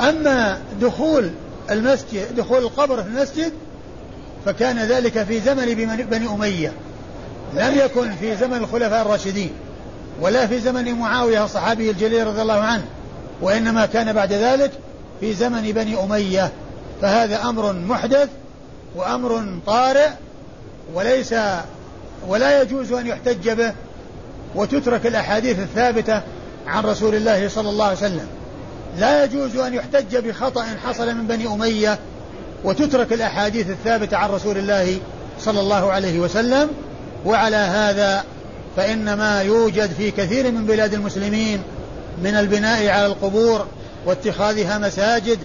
[0.00, 1.30] أما دخول
[1.70, 3.52] المسجد دخول القبر في المسجد
[4.46, 5.74] فكان ذلك في زمن
[6.10, 6.72] بني أمية.
[7.54, 9.50] لم يكن في زمن الخلفاء الراشدين
[10.20, 12.84] ولا في زمن معاوية الصحابي الجليل رضي الله عنه
[13.40, 14.70] وإنما كان بعد ذلك
[15.20, 16.52] في زمن بني أمية.
[17.02, 18.28] فهذا أمر محدث
[18.96, 20.08] وأمر طارئ
[20.94, 21.34] وليس
[22.28, 23.72] ولا يجوز أن يحتج به
[24.54, 26.22] وتترك الأحاديث الثابتة
[26.66, 28.26] عن رسول الله صلى الله عليه وسلم.
[28.98, 31.98] لا يجوز أن يحتج بخطأ حصل من بني أمية
[32.64, 34.98] وتترك الأحاديث الثابتة عن رسول الله
[35.40, 36.68] صلى الله عليه وسلم.
[37.26, 38.24] وعلى هذا
[38.76, 41.62] فإن ما يوجد في كثير من بلاد المسلمين
[42.22, 43.66] من البناء على القبور
[44.06, 45.38] واتخاذها مساجد.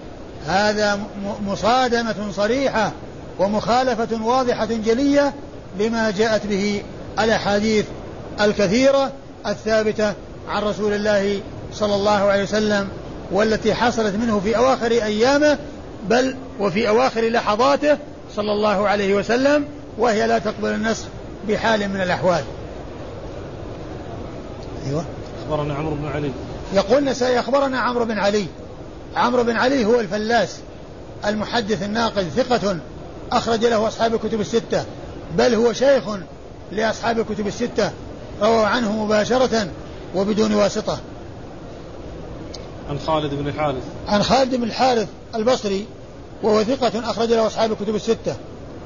[0.47, 0.99] هذا
[1.47, 2.91] مصادمة صريحة
[3.39, 5.33] ومخالفة واضحة جلية
[5.79, 6.83] لما جاءت به
[7.19, 7.85] الأحاديث
[8.41, 9.11] الكثيرة
[9.47, 10.13] الثابتة
[10.47, 11.39] عن رسول الله
[11.73, 12.87] صلى الله عليه وسلم
[13.31, 15.57] والتي حصلت منه في أواخر أيامه
[16.09, 17.97] بل وفي أواخر لحظاته
[18.35, 19.65] صلى الله عليه وسلم
[19.97, 21.05] وهي لا تقبل النسخ
[21.47, 22.43] بحال من الأحوال.
[24.87, 25.05] أيوة.
[25.43, 26.31] أخبرنا عمرو بن علي.
[26.73, 28.45] يقول النسائي أخبرنا عمرو بن علي.
[29.15, 30.59] عمرو بن علي هو الفلاس
[31.25, 32.77] المحدث الناقد ثقة
[33.31, 34.85] أخرج له أصحاب الكتب الستة.
[35.35, 36.03] بل هو شيخ
[36.71, 37.91] لأصحاب الكتب الستة
[38.41, 39.67] رووا عنه مباشرة
[40.15, 40.99] وبدون واسطة.
[42.89, 43.83] عن خالد بن الحارث.
[44.07, 45.85] عن خالد بن الحارث البصري
[46.43, 48.35] وهو ثقة أخرج له أصحاب الكتب الستة.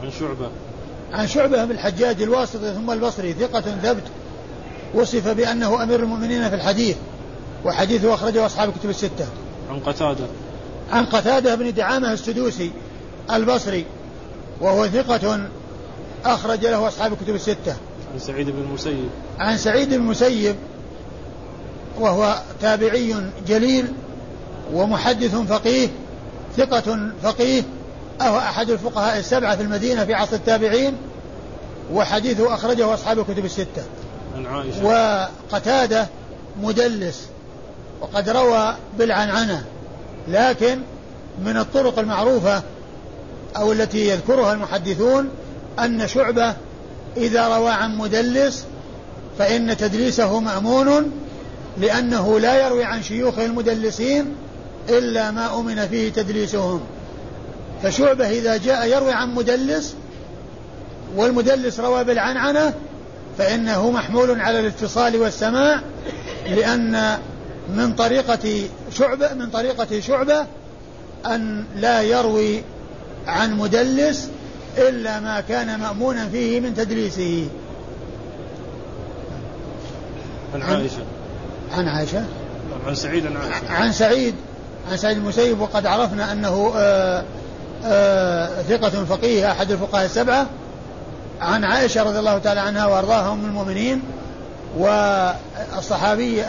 [0.03, 0.49] عن شعبة.
[1.13, 4.03] عن شعبة بن الحجاج الواسطي ثم البصري ثقة ثبت
[4.93, 6.95] وصف بأنه أمير المؤمنين في الحديث
[7.65, 9.27] وحديثه أخرجه أصحاب الكتب الستة.
[9.69, 10.25] عن قتادة.
[10.91, 12.71] عن قتادة بن دعامة السدوسي
[13.31, 13.85] البصري
[14.61, 15.39] وهو ثقة
[16.25, 17.75] أخرج له أصحاب الكتب الستة.
[18.13, 19.09] عن سعيد بن المسيب.
[19.39, 20.55] عن سعيد بن المسيب
[21.99, 23.15] وهو تابعي
[23.47, 23.93] جليل
[24.73, 25.89] ومحدث فقيه
[26.57, 27.63] ثقة فقيه
[28.21, 30.97] أو أحد الفقهاء السبعة في المدينة في عصر التابعين
[31.93, 33.83] وحديثه أخرجه أصحاب الكتب الستة.
[34.35, 34.85] عن عائشة.
[35.51, 36.07] وقتادة
[36.61, 37.27] مدلس
[38.01, 39.65] وقد روى بالعنعنة
[40.27, 40.79] لكن
[41.45, 42.61] من الطرق المعروفة
[43.57, 45.29] أو التي يذكرها المحدثون
[45.79, 46.55] أن شعبة
[47.17, 48.65] إذا روى عن مدلس
[49.39, 51.11] فإن تدليسه مأمون
[51.77, 54.35] لأنه لا يروي عن شيوخ المدلسين
[54.89, 56.81] إلا ما أمن فيه تدليسهم.
[57.83, 59.95] فشعبة إذا جاء يروي عن مدلس
[61.15, 62.73] والمدلس روى بالعنعنة
[63.37, 65.81] فإنه محمول على الاتصال والسماع
[66.45, 67.17] لأن
[67.69, 70.45] من طريقة شعبة من طريقة شعبة
[71.25, 72.63] أن لا يروي
[73.27, 74.29] عن مدلس
[74.77, 77.47] إلا ما كان مأمونا فيه من تدليسه
[80.53, 81.03] عن عائشة.
[81.71, 82.25] عن عائشة؟
[82.87, 83.71] عن سعيد عن عائشة.
[83.73, 84.35] عن سعيد
[84.91, 87.23] عن سعيد المسيب وقد عرفنا أنه آآ
[87.85, 90.47] آآ ثقة فقيه أحد الفقهاء السبعة.
[91.41, 94.01] عن عائشة رضي الله تعالى عنها وأرضاها أم المؤمنين
[94.77, 96.43] والصحابي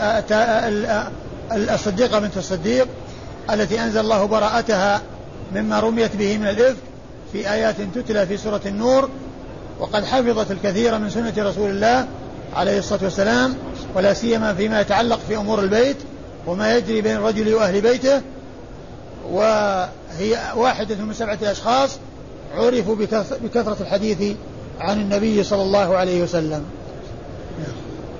[1.51, 2.87] الصديقة بنت الصديق
[3.51, 5.01] التي أنزل الله براءتها
[5.55, 6.77] مما رميت به من الإفك
[7.33, 9.09] في آيات تتلى في سورة النور
[9.79, 12.07] وقد حفظت الكثير من سنة رسول الله
[12.55, 13.55] عليه الصلاة والسلام
[13.95, 15.97] ولا سيما فيما يتعلق في أمور البيت
[16.47, 18.21] وما يجري بين الرجل وأهل بيته
[19.31, 21.99] وهي واحدة من سبعة أشخاص
[22.55, 22.95] عرفوا
[23.43, 24.37] بكثرة الحديث
[24.79, 26.63] عن النبي صلى الله عليه وسلم.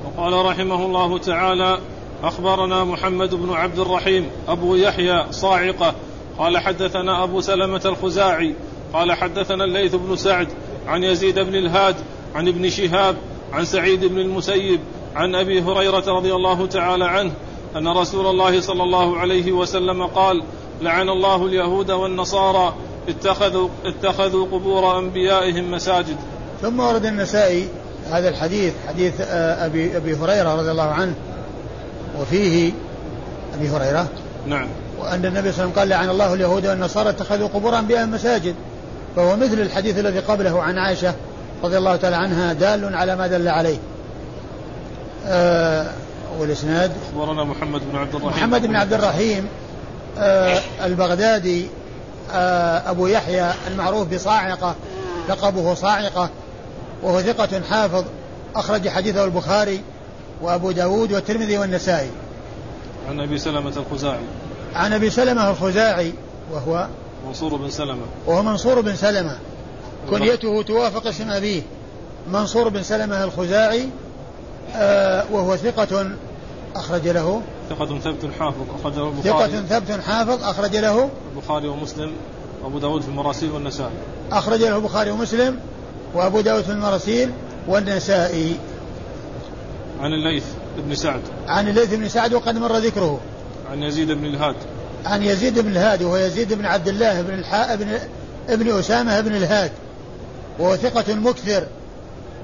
[0.06, 1.78] وقال رحمه الله تعالى
[2.24, 5.94] أخبرنا محمد بن عبد الرحيم أبو يحيى صاعقة
[6.38, 8.56] قال حدثنا أبو سلمة الخزاعي
[8.94, 10.48] قال حدثنا الليث بن سعد
[10.88, 11.96] عن يزيد بن الهاد
[12.36, 13.16] عن ابن شهاب
[13.54, 14.80] عن سعيد بن المسيب
[15.16, 17.32] عن أبي هريرة رضي الله تعالى عنه
[17.76, 20.44] أن رسول الله صلى الله عليه وسلم قال
[20.82, 22.74] لعن الله اليهود والنصارى
[23.10, 26.16] اتخذوا اتخذوا قبور أنبيائهم مساجد.
[26.62, 27.68] ثم ورد النسائي
[28.06, 31.14] هذا الحديث حديث ابي أبي هريرة رضي الله عنه
[32.22, 32.72] وفيه
[33.54, 34.08] أبي هريرة.
[34.48, 34.68] نعم.
[35.00, 38.56] وأن النبي صلى الله عليه وسلم قال لعن الله اليهود والنصارى اتخذوا قبور أنبيائهم مساجد.
[39.16, 41.14] فهو مثل الحديث الذي قبله عن عائشة
[41.64, 43.78] رضي الله تعالى عنها دال على ما دل عليه.
[45.28, 45.88] آه
[46.40, 48.38] والإسناد؟ أخبرنا محمد بن عبد الرحيم.
[48.38, 49.48] محمد بن عبد الرحيم
[50.18, 51.68] آه البغدادي
[52.32, 54.76] آه أبو يحيى المعروف بصاعقة
[55.30, 56.30] لقبه صاعقة
[57.04, 58.04] وهو ثقة حافظ
[58.56, 59.82] أخرج حديثه البخاري
[60.42, 62.10] وأبو داود والترمذي والنسائي.
[63.10, 64.24] عن أبي سلمة الخزاعي.
[64.76, 66.14] عن أبي سلمة الخزاعي
[66.52, 66.88] وهو
[67.28, 68.06] منصور بن سلمة.
[68.28, 69.38] وهو منصور بن سلمة.
[70.10, 71.62] كنيته توافق اسم أبيه.
[72.32, 73.90] منصور بن سلمة الخزاعي
[74.76, 76.10] آه وهو ثقة
[76.76, 77.42] أخرج له.
[77.70, 79.52] ثقة ثبت حافظ أخرج له البخاري.
[79.52, 81.10] ثقة ثبت حافظ أخرج له.
[81.36, 82.12] البخاري ومسلم
[82.64, 83.94] وأبو داود في المراسيل والنسائي.
[84.32, 85.60] أخرج له البخاري ومسلم
[86.14, 87.32] وأبو داود في المراسيل
[87.68, 88.56] والنسائي.
[90.00, 90.46] عن الليث
[90.78, 91.22] بن سعد.
[91.48, 93.20] عن الليث بن سعد وقد مر ذكره.
[93.72, 94.56] عن يزيد بن الهاد.
[95.06, 98.00] عن يزيد بن الهاد وهو يزيد بن عبد الله بن الحاء بن
[98.50, 99.72] ابن أسامة بن الهاد
[100.60, 101.64] وهو ثقة مكثر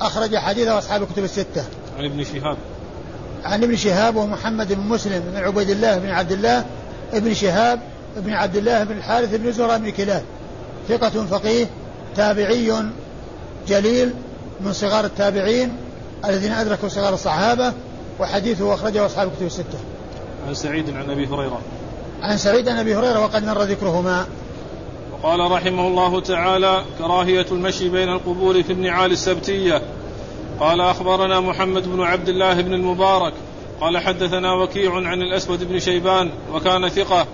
[0.02, 1.64] أخرج حديثه أصحاب الكتب الستة.
[1.98, 2.58] عن ابن شهاب.
[3.44, 6.66] عن ابن شهاب ومحمد بن مسلم بن عبيد الله بن عبد الله
[7.14, 7.80] ابن شهاب
[8.18, 10.24] بن عبد الله بن الحارث بن زهرة بن كلاب.
[10.90, 11.66] ثقة فقيه
[12.16, 12.74] تابعي
[13.68, 14.14] جليل
[14.62, 15.72] من صغار التابعين
[16.26, 17.74] الذين أدركوا صغار الصحابة
[18.20, 19.80] وحديثه أخرجه أصحاب الكتب الستة.
[20.48, 21.62] عن سعيد عن أبي هريرة.
[22.22, 24.28] عن سعيد عن أبي هريرة وقد مر ذكرهما.
[25.14, 29.82] وقال رحمه الله تعالى كراهية المشي بين القبور في النعال السبتية
[30.60, 33.34] قال أخبرنا محمد بن عبد الله بن المبارك
[33.82, 37.28] قال حدثنا وكيع عن الأسود بن شيبان وكان ثقة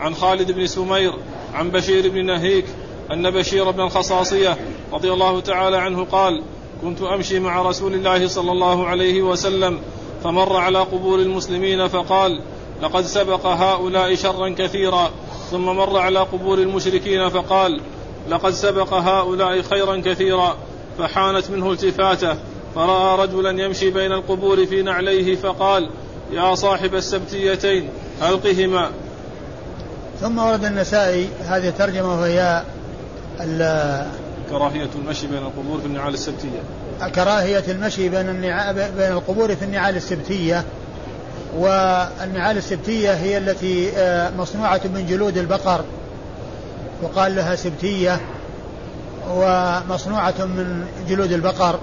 [0.00, 1.12] عن خالد بن سمير
[1.54, 2.64] عن بشير بن نهيك
[3.12, 4.56] أن بشير بن الخصاصية
[4.92, 6.42] رضي الله تعالى عنه قال
[6.82, 9.78] كنت أمشي مع رسول الله صلى الله عليه وسلم
[10.24, 12.40] فمر على قبور المسلمين فقال
[12.82, 15.10] لقد سبق هؤلاء شرا كثيرا
[15.50, 17.80] ثم مر على قبور المشركين فقال
[18.28, 20.56] لقد سبق هؤلاء خيرا كثيرا
[20.98, 22.36] فحانت منه التفاتة
[22.74, 25.90] فرأى رجلا يمشي بين القبور في نعليه فقال
[26.32, 27.88] يا صاحب السبتيتين
[28.22, 28.90] ألقهما.
[30.20, 32.62] ثم ورد النسائي هذه الترجمة وهي
[34.50, 36.62] كراهية المشي بين القبور في النعال السبتية.
[37.14, 40.64] كراهية المشي بين النعال بين القبور في النعال السبتية.
[41.56, 45.84] والنعال السبتية هي التي آه، مصنوعة من جلود البقر.
[47.02, 48.20] وقال لها سبتية
[49.30, 51.78] ومصنوعة من جلود البقر.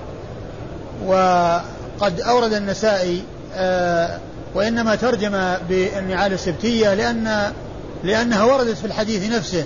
[1.05, 4.20] وقد أورد النسائي آه،
[4.55, 7.51] وإنما ترجم بالنعال السبتية لأن
[8.03, 9.65] لأنها وردت في الحديث نفسه.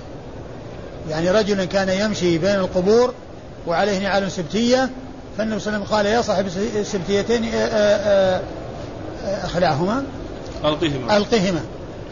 [1.09, 3.13] يعني رجل كان يمشي بين القبور
[3.67, 4.89] وعليه نعال سبتية
[5.37, 6.45] فالنبي صلى الله عليه وسلم قال يا صاحب
[6.75, 7.51] السبتيتين
[9.23, 10.03] اخلعهما
[10.65, 11.61] ألقهما ألقهما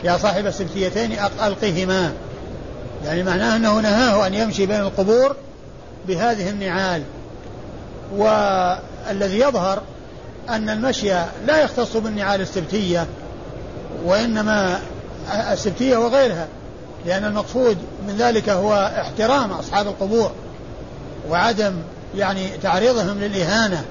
[0.03, 1.11] يا صاحب السبتيتين
[1.43, 2.13] ألقهما
[3.05, 5.35] يعني معناه أنه نهاه أن يمشي بين القبور
[6.07, 7.03] بهذه النعال.
[8.15, 9.81] والذي يظهر
[10.49, 11.13] أن المشي
[11.45, 13.07] لا يختص بالنعال السبتية
[14.05, 14.79] وإنما
[15.51, 16.47] السبتية وغيرها
[17.05, 20.31] لأن المقصود من ذلك هو احترام أصحاب القبور
[21.29, 21.73] وعدم
[22.15, 23.85] يعني تعريضهم للإهانة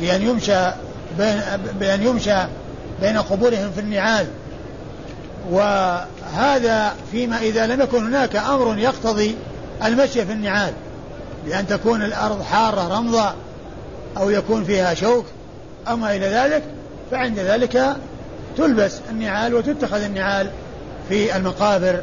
[0.00, 0.70] بأن يمشى
[1.80, 2.36] بأن يمشى
[3.02, 4.26] بين قبورهم في النعال
[5.50, 9.36] وهذا فيما إذا لم يكن هناك أمر يقتضي
[9.84, 10.72] المشي في النعال
[11.46, 13.32] بأن تكون الأرض حارة رمضة
[14.16, 15.26] أو يكون فيها شوك
[15.88, 16.62] أو ما إلى ذلك
[17.10, 17.96] فعند ذلك
[18.56, 20.50] تلبس النعال وتتخذ النعال
[21.08, 22.00] في المقابر.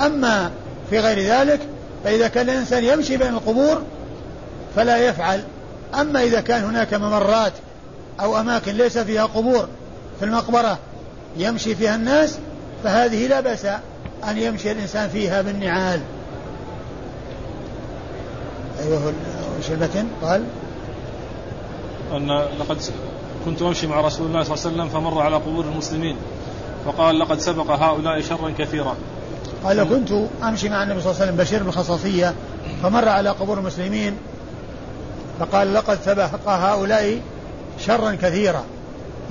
[0.00, 0.50] أما
[0.90, 1.60] في غير ذلك
[2.04, 3.82] فإذا كان الإنسان يمشي بين القبور
[4.76, 5.42] فلا يفعل.
[5.94, 7.52] أما إذا كان هناك ممرات
[8.20, 9.68] أو أماكن ليس فيها قبور
[10.18, 10.78] في المقبرة
[11.36, 12.38] يمشي فيها الناس
[12.84, 13.64] فهذه لا بأس
[14.28, 16.00] أن يمشي الإنسان فيها بالنعال.
[18.80, 19.12] أيوه
[19.58, 20.44] وش المتن؟ قال
[22.12, 22.78] أن لقد
[23.44, 26.16] كنت أمشي مع رسول الله صلى الله عليه وسلم فمر على قبور المسلمين
[26.84, 28.96] فقال لقد سبق هؤلاء شرا كثيرا.
[29.64, 32.34] قال كنت أمشي مع النبي صلى الله عليه وسلم بشير بالخصاصية
[32.82, 34.16] فمر على قبور المسلمين
[35.40, 37.20] فقال لقد سبق هؤلاء
[37.78, 38.64] شرا كثيرا.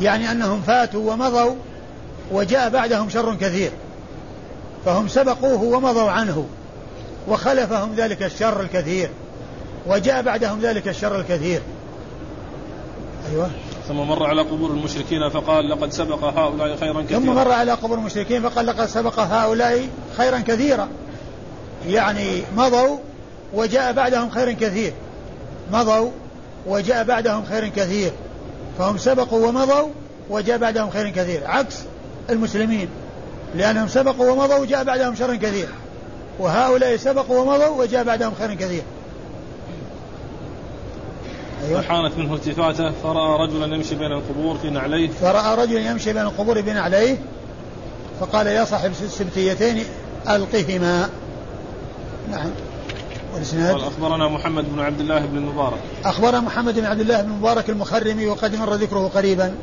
[0.02, 1.56] يعني أنهم فاتوا ومضوا
[2.32, 3.72] وجاء بعدهم شر كثير.
[4.86, 6.46] فهم سبقوه ومضوا عنه.
[7.28, 9.10] وخلفهم ذلك الشر الكثير.
[9.88, 11.62] وجاء بعدهم ذلك الشر الكثير.
[13.32, 13.50] أيوة.
[13.88, 17.20] ثم مر على قبور المشركين فقال لقد سبق هؤلاء خيرا كثيرا.
[17.20, 19.88] ثم مر على قبور المشركين فقال لقد سبق هؤلاء
[20.18, 20.88] خيرا كثيرا.
[21.88, 22.98] يعني مضوا
[23.54, 24.94] وجاء بعدهم خير كثير.
[25.72, 26.10] مضوا
[26.68, 28.12] وجاء بعدهم خير كثير.
[28.82, 29.90] فهم سبقوا ومضوا
[30.30, 31.76] وجاء بعدهم خير كثير عكس
[32.30, 32.88] المسلمين
[33.56, 35.68] لأنهم سبقوا ومضوا وجاء بعدهم شر كثير
[36.40, 38.84] وهؤلاء سبقوا ومضوا وجاء بعدهم خير كثير.
[41.68, 41.82] أيوة.
[41.82, 45.10] فحانت منه التفاتة فرأى رجلا يمشي بين القبور في نعليه.
[45.10, 47.18] فرأى رجلا يمشي بين القبور بنعليه
[48.20, 49.84] فقال يا صاحب السبتيتين
[50.30, 51.10] ألقهما.
[52.32, 52.50] نعم.
[53.34, 55.80] والإسناد؟ قال أخبرنا محمد بن عبد الله بن المبارك.
[56.06, 59.54] أخبرنا محمد بن عبد الله بن المبارك المخرمي وقد مر ذكره قريبا.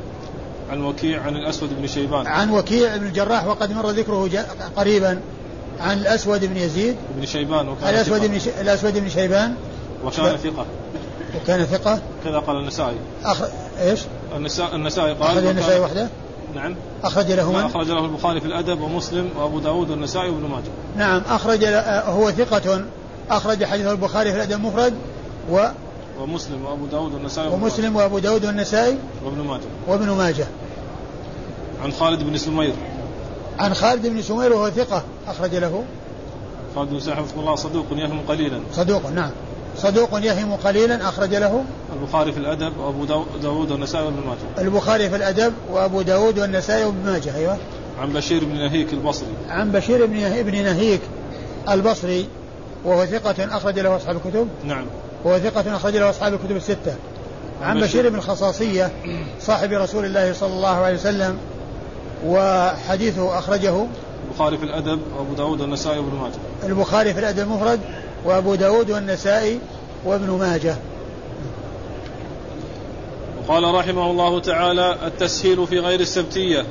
[0.70, 2.26] عن وكيع عن الأسود بن شيبان.
[2.26, 4.30] عن وكيع بن الجراح وقد مر ذكره
[4.76, 5.20] قريبا.
[5.80, 6.96] عن الأسود بن يزيد.
[7.16, 8.48] بن شيبان وكان الأسود بن ش...
[8.48, 9.54] الأسود بن شيبان.
[10.04, 10.66] وكان ثقة.
[11.42, 12.00] وكان ثقة.
[12.24, 12.96] كذا قال النسائي.
[13.24, 13.42] أخ...
[13.80, 14.00] إيش؟
[14.36, 16.08] النسائي النسائي قال أخرج النسائي وحده؟
[16.54, 16.76] نعم.
[17.04, 20.70] أخرج له من؟ أخرج له البخاري في الأدب ومسلم وأبو داود والنسائي وابن ماجه.
[20.96, 21.64] نعم أخرج
[22.04, 22.84] هو ثقة.
[23.30, 24.94] أخرج حديث البخاري في الأدب المفرد
[25.50, 25.66] و
[26.20, 27.48] ومسلم وأبو داود والنسائي.
[27.48, 28.98] ومسلم وأبو داود والنسائي.
[29.24, 29.60] وابن ماجه.
[29.86, 30.46] وابن ماجه.
[31.82, 32.74] عن خالد بن سمير.
[33.58, 35.84] عن خالد بن سمير وهو ثقة أخرج له.
[36.74, 38.60] خالد بن سمير الله صدوق يهم قليلا.
[38.72, 39.30] صدوق نعم.
[39.76, 41.64] صدوق يهم قليلا أخرج له.
[41.92, 43.04] البخاري في الأدب وأبو
[43.42, 44.66] داود والنسائي وابن ماجه.
[44.66, 47.56] البخاري في الأدب وأبو داود والنسائي وابن ماجه أيوه.
[48.00, 49.34] عن بشير بن نهيك البصري.
[49.48, 51.00] عن بشير بن بن نهيك
[51.68, 52.28] البصري.
[52.84, 54.48] وهو ثقة أخرج له أصحاب الكتب.
[54.64, 54.84] نعم.
[55.24, 56.94] وهو ثقة أخرج له أصحاب الكتب الستة.
[57.62, 58.92] عن بشير بن الخصاصية
[59.40, 61.38] صاحب رسول الله صلى الله عليه وسلم
[62.26, 63.86] وحديثه أخرجه.
[64.30, 66.38] البخاري في الأدب وأبو داود والنسائي وابن ماجه.
[66.64, 67.80] البخاري في الأدب المفرد
[68.24, 69.58] وأبو داود والنسائي
[70.04, 70.76] وابن ماجه.
[73.38, 76.64] وقال رحمه الله تعالى التسهيل في غير السبتية.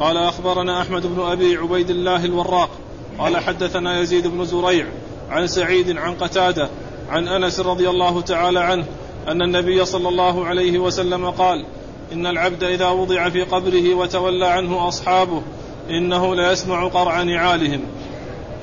[0.00, 2.70] قال أخبرنا أحمد بن أبي عبيد الله الوراق.
[3.18, 4.86] قال حدثنا يزيد بن زريع.
[5.30, 6.68] عن سعيد عن قتادة
[7.10, 8.84] عن أنس رضي الله تعالى عنه
[9.28, 11.64] أن النبي صلى الله عليه وسلم قال
[12.12, 15.42] إن العبد إذا وضع في قبره وتولى عنه أصحابه
[15.90, 17.80] إنه ليسمع قرع نعالهم.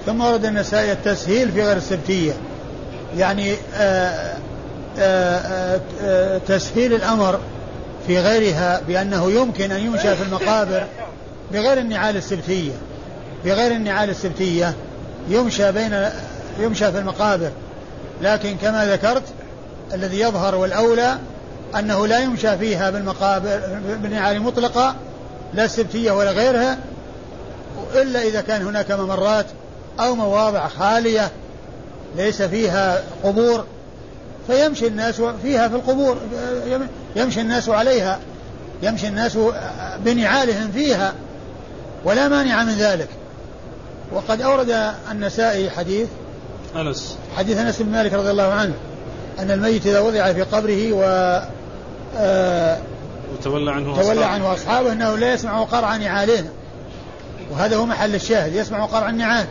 [0.05, 2.33] ثم ورد النسائي التسهيل في غير السبتية.
[3.17, 4.37] يعني آآ آه،
[4.97, 7.39] آآ آه، آه، تسهيل الأمر
[8.07, 10.83] في غيرها بأنه يمكن أن ينشأ في المقابر
[11.51, 12.73] بغير النعال السبتية.
[13.45, 14.75] بغير النعال السبتية
[15.29, 16.09] يمشى بين
[16.59, 17.51] يمشى في المقابر.
[18.21, 19.23] لكن كما ذكرت
[19.93, 21.17] الذي يظهر والأولى
[21.79, 23.61] أنه لا يمشى فيها بالمقابر
[24.01, 24.95] بالنعال مطلقة
[25.53, 26.77] لا السبتية ولا غيرها
[27.95, 29.45] إلا إذا كان هناك ممرات
[29.99, 31.31] أو مواضع خالية
[32.17, 33.65] ليس فيها قبور
[34.47, 36.17] فيمشي الناس فيها في القبور
[37.15, 38.19] يمشي الناس عليها
[38.83, 39.37] يمشي الناس
[39.99, 41.13] بنعالهم فيها
[42.05, 43.07] ولا مانع من ذلك.
[44.11, 46.07] وقد أورد النسائي حديث
[46.75, 47.17] أنس.
[47.37, 48.73] حديث أنس بن مالك رضي الله عنه
[49.39, 51.03] أن الميت إذا وضع في قبره و
[52.17, 52.77] آه
[53.33, 56.49] وتولى عنه تولى عنه أصحابه أنه لا يسمع قرع نعالهم
[57.51, 59.45] وهذا هو محل الشاهد يسمع قرع النعال.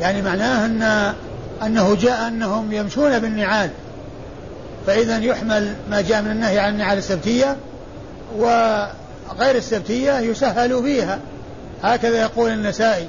[0.00, 1.14] يعني معناه أن
[1.62, 3.70] أنه جاء أنهم يمشون بالنعال.
[4.86, 7.56] فإذا يحمل ما جاء من النهي عن النعال السبتية
[8.36, 11.18] وغير السبتية يسهل فيها.
[11.82, 13.08] هكذا يقول النسائي.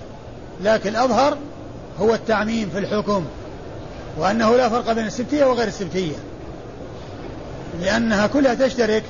[0.63, 1.37] لكن الأظهر
[1.99, 3.25] هو التعميم في الحكم
[4.17, 6.15] وأنه لا فرق بين السبتية وغير السبتية
[7.81, 9.03] لأنها كلها تشترك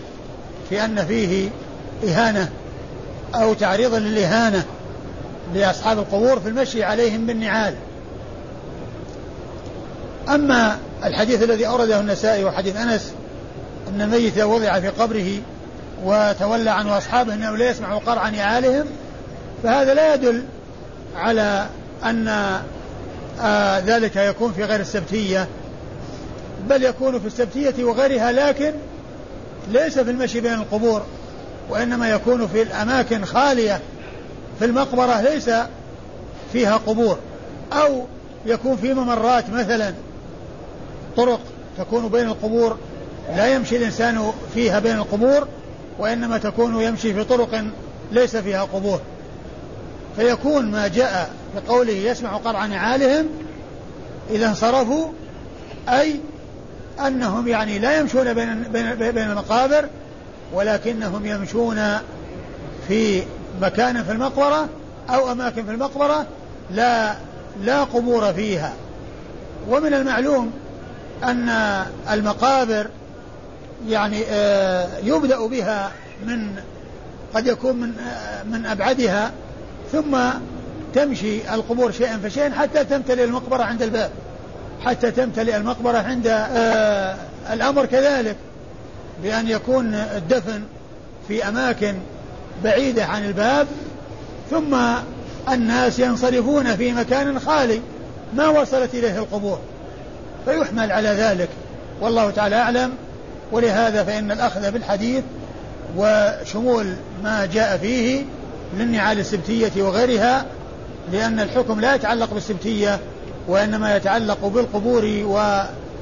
[0.69, 1.49] في أن فيه
[2.07, 2.49] إهانة
[3.35, 4.65] أو تعريضا للإهانة
[5.53, 7.73] لأصحاب القبور في المشي عليهم بالنعال.
[10.29, 13.13] أما الحديث الذي أورده النسائي وحديث أنس
[13.87, 15.41] أن الميت وضع في قبره
[16.03, 18.85] وتولى عنه أصحابه أنه لا يسمع قرع نعالهم
[19.63, 20.43] فهذا لا يدل
[21.15, 21.65] على
[22.05, 22.27] أن
[23.41, 25.47] آه ذلك يكون في غير السبتية.
[26.69, 28.73] بل يكون في السبتية وغيرها لكن
[29.71, 31.01] ليس في المشي بين القبور
[31.69, 33.79] وإنما يكون في الأماكن خالية.
[34.59, 35.49] في المقبرة ليس
[36.53, 37.17] فيها قبور
[37.73, 38.05] أو
[38.45, 39.93] يكون في ممرات مثلا
[41.17, 41.39] طرق
[41.77, 42.77] تكون بين القبور
[43.35, 45.47] لا يمشي الإنسان فيها بين القبور
[45.99, 47.63] وإنما تكون يمشي في طرق
[48.11, 49.01] ليس فيها قبور.
[50.15, 53.25] فيكون ما جاء بقوله يسمع قرع نعالهم
[54.31, 55.07] إذا انصرفوا
[55.89, 56.15] أي
[57.07, 59.85] أنهم يعني لا يمشون بين بين بين المقابر
[60.53, 61.97] ولكنهم يمشون
[62.87, 63.23] في
[63.61, 64.69] مكان في المقبرة
[65.09, 66.25] أو أماكن في المقبرة
[66.71, 67.15] لا
[67.63, 68.73] لا قبور فيها.
[69.69, 70.51] ومن المعلوم
[71.23, 71.49] أن
[72.11, 72.87] المقابر
[73.87, 75.91] يعني آه، يبدأ بها
[76.25, 76.55] من
[77.33, 79.31] قد يكون من آه، من أبعدها
[79.91, 80.17] ثم
[80.93, 84.11] تمشي القبور شيئا فشيئا حتى تمتلئ المقبرة عند الباب.
[84.85, 87.15] حتى تمتلئ المقبرة عند آه
[87.53, 88.35] الأمر كذلك
[89.23, 90.63] بأن يكون الدفن
[91.27, 91.95] في أماكن
[92.63, 93.67] بعيدة عن الباب
[94.51, 94.77] ثم
[95.49, 97.81] الناس ينصرفون في مكان خالي
[98.33, 99.59] ما وصلت إليه القبور.
[100.45, 101.49] فيحمل على ذلك.
[102.01, 102.91] والله تعالى أعلم.
[103.51, 105.23] ولهذا فإن الأخذ بالحديث
[105.97, 108.25] وشمول ما جاء فيه
[108.77, 110.45] للنعال السبتية وغيرها
[111.11, 112.99] لأن الحكم لا يتعلق بالسبتية
[113.47, 115.05] وإنما يتعلق بالقبور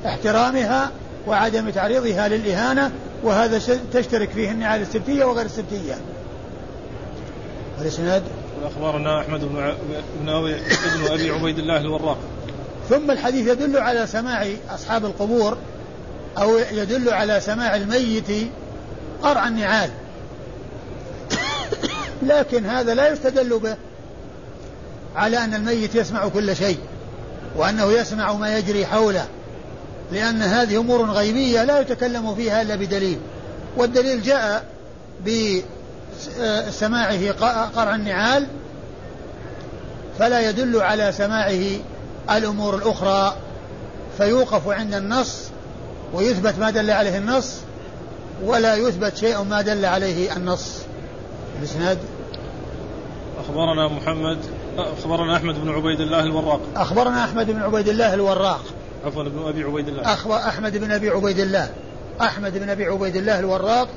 [0.03, 0.91] واحترامها
[1.27, 2.91] وعدم تعريضها للإهانة
[3.23, 3.61] وهذا
[3.93, 5.97] تشترك فيه النعال السبتية وغير السبتية
[7.77, 8.23] والإسناد؟
[8.63, 9.73] أخبرنا أحمد بن
[10.21, 10.53] بن أبي,
[10.97, 12.17] بن أبي عبيد الله الوراق.
[12.89, 15.57] ثم الحديث يدل على سماع أصحاب القبور
[16.37, 18.51] أو يدل على سماع الميت
[19.23, 19.89] قرع النعال.
[22.31, 23.75] لكن هذا لا يستدل به.
[25.17, 26.77] على أن الميت يسمع كل شيء
[27.55, 29.25] وأنه يسمع ما يجري حوله
[30.11, 33.17] لأن هذه أمور غيبية لا يتكلم فيها إلا بدليل
[33.77, 34.65] والدليل جاء
[36.67, 37.31] بسماعه
[37.75, 38.47] قرع النعال
[40.19, 41.63] فلا يدل على سماعه
[42.29, 43.35] الأمور الأخرى
[44.17, 45.43] فيوقف عند النص
[46.13, 47.55] ويثبت ما دل عليه النص
[48.43, 50.81] ولا يثبت شيء ما دل عليه النص.
[51.59, 51.97] الاسناد
[53.39, 54.37] أخبرنا محمد
[54.77, 56.59] أخبرنا أحمد بن عبيد الله الوراق.
[56.75, 58.61] أخبرنا أحمد بن عبيد الله الوراق.
[59.05, 60.13] عفوا ابن أبي عبيد الله.
[60.13, 61.69] أخبر أحمد بن أبي عبيد الله.
[62.21, 63.87] أحمد بن أبي عبيد الله الوراق.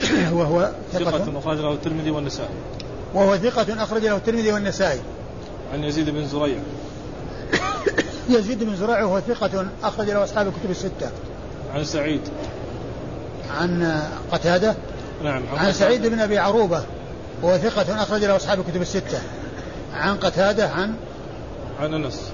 [0.32, 1.38] وهو ثقة.
[1.38, 2.54] أخرج له الترمذي والنسائي.
[3.14, 5.00] وهو ثقة أخرج له الترمذي والنسائي.
[5.72, 6.58] عن يزيد بن زريع.
[8.38, 11.10] يزيد بن زريع وهو ثقة أخرج له أصحاب الكتب الستة.
[11.74, 12.20] عن سعيد.
[13.60, 14.74] عن قتادة.
[15.24, 16.82] نعم عن, عن سعيد بن أبي عروبة.
[17.42, 19.20] وهو ثقة أخرج له أصحاب الكتب الستة.
[19.94, 20.94] عن قتادة عن؟
[21.80, 22.32] عن أنس.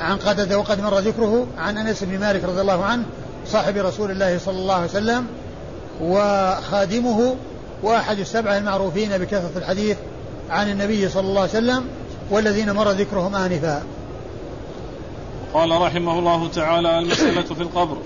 [0.00, 3.04] عن قتادة وقد مر ذكره عن أنس بن مالك رضي الله عنه
[3.46, 5.26] صاحب رسول الله صلى الله عليه وسلم
[6.02, 7.36] وخادمه
[7.82, 9.96] وأحد السبعة المعروفين بكثرة الحديث
[10.50, 11.84] عن النبي صلى الله عليه وسلم
[12.30, 13.82] والذين مر ذكرهم آنفا.
[15.54, 17.96] قال رحمه الله تعالى المسألة في القبر.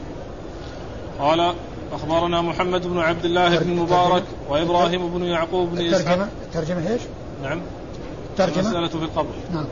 [1.19, 1.55] قال
[1.93, 6.01] أخبرنا محمد بن عبد الله بن مبارك وإبراهيم بن يعقوب بن إسحاق.
[6.01, 7.01] الترجمة الترجمة إيش؟
[7.43, 7.61] نعم.
[8.31, 9.35] الترجمة المسألة في القبر.
[9.53, 9.67] نعم.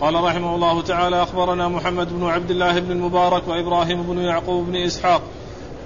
[0.00, 4.76] قال رحمه الله تعالى أخبرنا محمد بن عبد الله بن المبارك وإبراهيم بن يعقوب بن
[4.76, 5.22] إسحاق.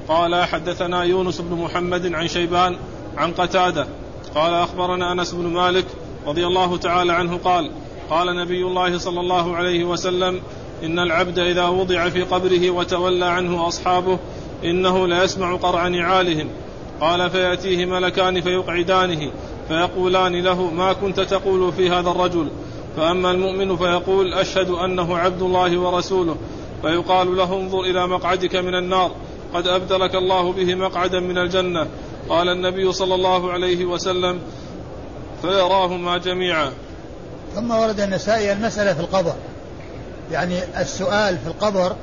[0.09, 2.77] قال حدثنا يونس بن محمد عن شيبان
[3.17, 3.87] عن قتادة.
[4.35, 5.85] قال أخبرنا أنس بن مالك
[6.27, 7.71] رضي الله تعالى عنه قال
[8.11, 10.41] قال نبي الله صلى الله عليه وسلم
[10.83, 14.19] إن العبد إذا وضع في قبره وتولى عنه أصحابه
[14.65, 16.49] إنه ليسمع قرع نعالهم.
[17.01, 19.31] قال فيأتيه ملكان فيقعدانه.
[19.71, 22.51] فيقولان له ما كنت تقول في هذا الرجل.
[22.97, 26.37] فأما المؤمن فيقول أشهد أنه عبد الله ورسوله.
[26.83, 29.11] فيقال له انظر إلى مقعدك من النار.
[29.55, 31.87] قد أبدلك الله به مقعدا من الجنة.
[32.29, 34.39] قال النبي صلى الله عليه وسلم
[35.43, 36.73] فيراهما جميعا.
[37.55, 39.35] ثم ورد النسائي المسألة في القبر.
[40.33, 41.97] يعني السؤال في القبر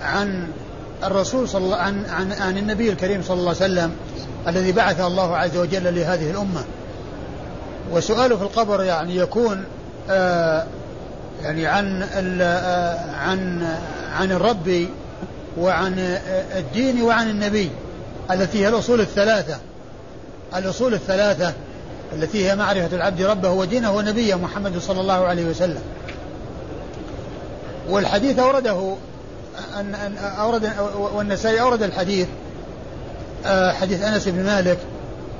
[0.00, 0.48] عن
[1.04, 3.92] الرسول صلى الله عن, عن عن النبي الكريم صلى الله عليه وسلم
[4.48, 6.64] الذي بعثه الله عز وجل لهذه الأمة.
[7.92, 9.64] وسؤاله في القبر يعني يكون
[10.10, 10.66] آه
[11.42, 12.02] يعني عن
[12.40, 13.66] آه عن
[14.12, 14.86] عن الرب
[15.58, 17.70] وعن آه الدين وعن النبي
[18.30, 19.56] التي هي الأصول الثلاثة.
[20.56, 21.52] الأصول الثلاثة
[22.12, 25.82] التي هي معرفة العبد ربه ودينه ونبيه محمد صلى الله عليه وسلم.
[27.88, 28.94] والحديث أورده
[29.76, 30.70] أن أن أورد
[31.14, 32.26] والنسائي أورد الحديث
[33.80, 34.78] حديث أنس بن مالك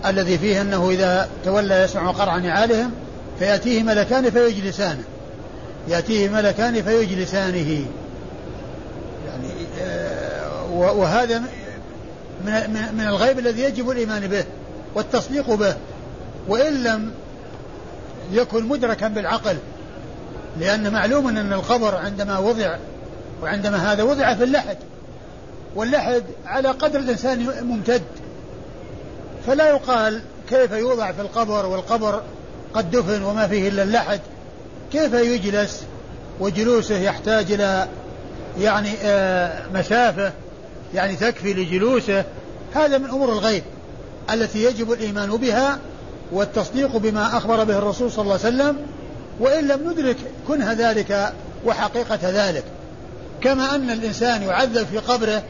[0.07, 2.91] الذي فيه أنه إذا تولى يسمع قرع نعالهم
[3.39, 5.05] فيأتيه ملكان فيجلسانه
[5.89, 7.87] يأتيه ملكان فيجلسانه.
[9.27, 11.39] يعني آه، وهذا
[12.45, 12.53] من
[12.93, 14.45] من الغيب الذي يجب الإيمان به
[14.95, 15.75] والتصديق به.
[16.49, 17.11] وإن لم
[18.33, 19.57] يكن مدركا بالعقل
[20.61, 22.77] لأن معلوم أن القبر عندما وضع
[23.43, 24.77] وعندما هذا وضع في اللحد
[25.77, 28.03] واللحد على قدر الإنسان ممتد.
[29.47, 32.23] فلا يقال كيف يوضع في القبر والقبر
[32.75, 34.21] قد دفن وما فيه إلا اللحد.
[34.93, 35.83] كيف يجلس
[36.41, 37.89] وجلوسه يحتاج إلى
[38.59, 40.33] يعني آه مسافة
[40.95, 42.25] يعني تكفي لجلوسه
[42.75, 43.63] هذا من أمور الغيب
[44.31, 45.79] التي يجب الإيمان بها
[46.33, 48.77] والتصديق بما أخبر به الرسول صلى الله عليه وسلم.
[49.41, 50.17] وإن لم ندرك
[50.49, 51.33] كنه ذلك
[51.65, 52.65] وحقيقة ذلك
[53.41, 55.43] كما أن الإنسان يعذب في قبره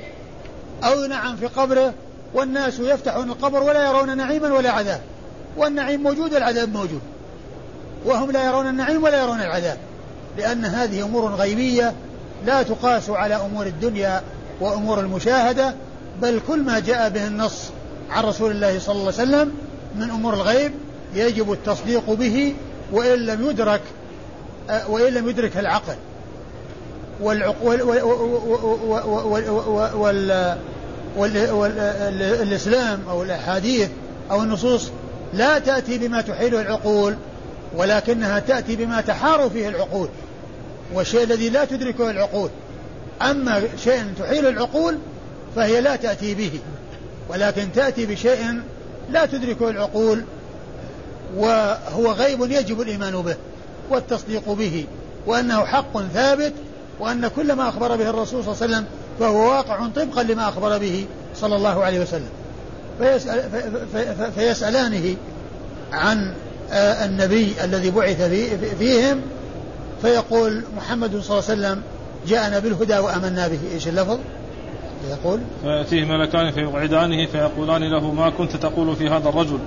[0.82, 1.94] أو ينعم في قبره
[2.34, 5.00] والناس يفتحون القبر ولا يرون نعيما ولا عذاب
[5.56, 7.00] والنعيم موجود والعذاب موجود
[8.04, 9.78] وهم لا يرون النعيم ولا يرون العذاب
[10.38, 11.92] لأن هذه أمور غيبية
[12.46, 14.22] لا تقاس على أمور الدنيا
[14.60, 15.74] وأمور المشاهدة
[16.22, 17.70] بل كل ما جاء به النص
[18.10, 19.52] عن رسول الله صلى الله عليه وسلم
[19.96, 20.72] من أمور الغيب
[21.14, 22.54] يجب التصديق به
[22.92, 23.80] وإن لم يدرك
[24.88, 25.96] وإن لم يدرك العقل
[31.16, 33.88] والإسلام أو الأحاديث
[34.30, 34.90] أو النصوص
[35.34, 37.16] لا تأتي بما تحيله العقول
[37.76, 40.08] ولكنها تأتي بما تحار فيه العقول
[40.94, 42.50] والشيء الذي لا تدركه العقول.
[43.22, 44.98] أما شيء تحيل العقول
[45.56, 46.50] فهي لا تأتي به
[47.28, 48.60] ولكن تأتي بشيء
[49.10, 50.24] لا تدركه العقول
[51.36, 53.36] وهو غيب يجب الإيمان به
[53.90, 54.86] والتصديق به
[55.26, 56.52] وأنه حق ثابت
[57.00, 58.86] وأن كل ما أخبر به الرسول صلى الله عليه وسلم
[59.20, 61.06] فهو واقع طبقا لما أخبر به
[61.36, 62.30] صلى الله عليه وسلم.
[62.98, 63.42] فيسأل
[64.34, 65.16] فيسألانه
[65.92, 66.34] عن
[66.72, 68.22] آه، النبي الذي بعث
[68.78, 69.20] فيهم
[70.02, 71.82] فيقول محمد صلى الله عليه وسلم
[72.26, 73.58] جاءنا بالهدى وآمنا به.
[73.74, 74.18] إيش اللفظ؟
[75.10, 79.58] يقول فيأتيه ملكان فيقعدانه فيقولان له ما كنت تقول في هذا الرجل.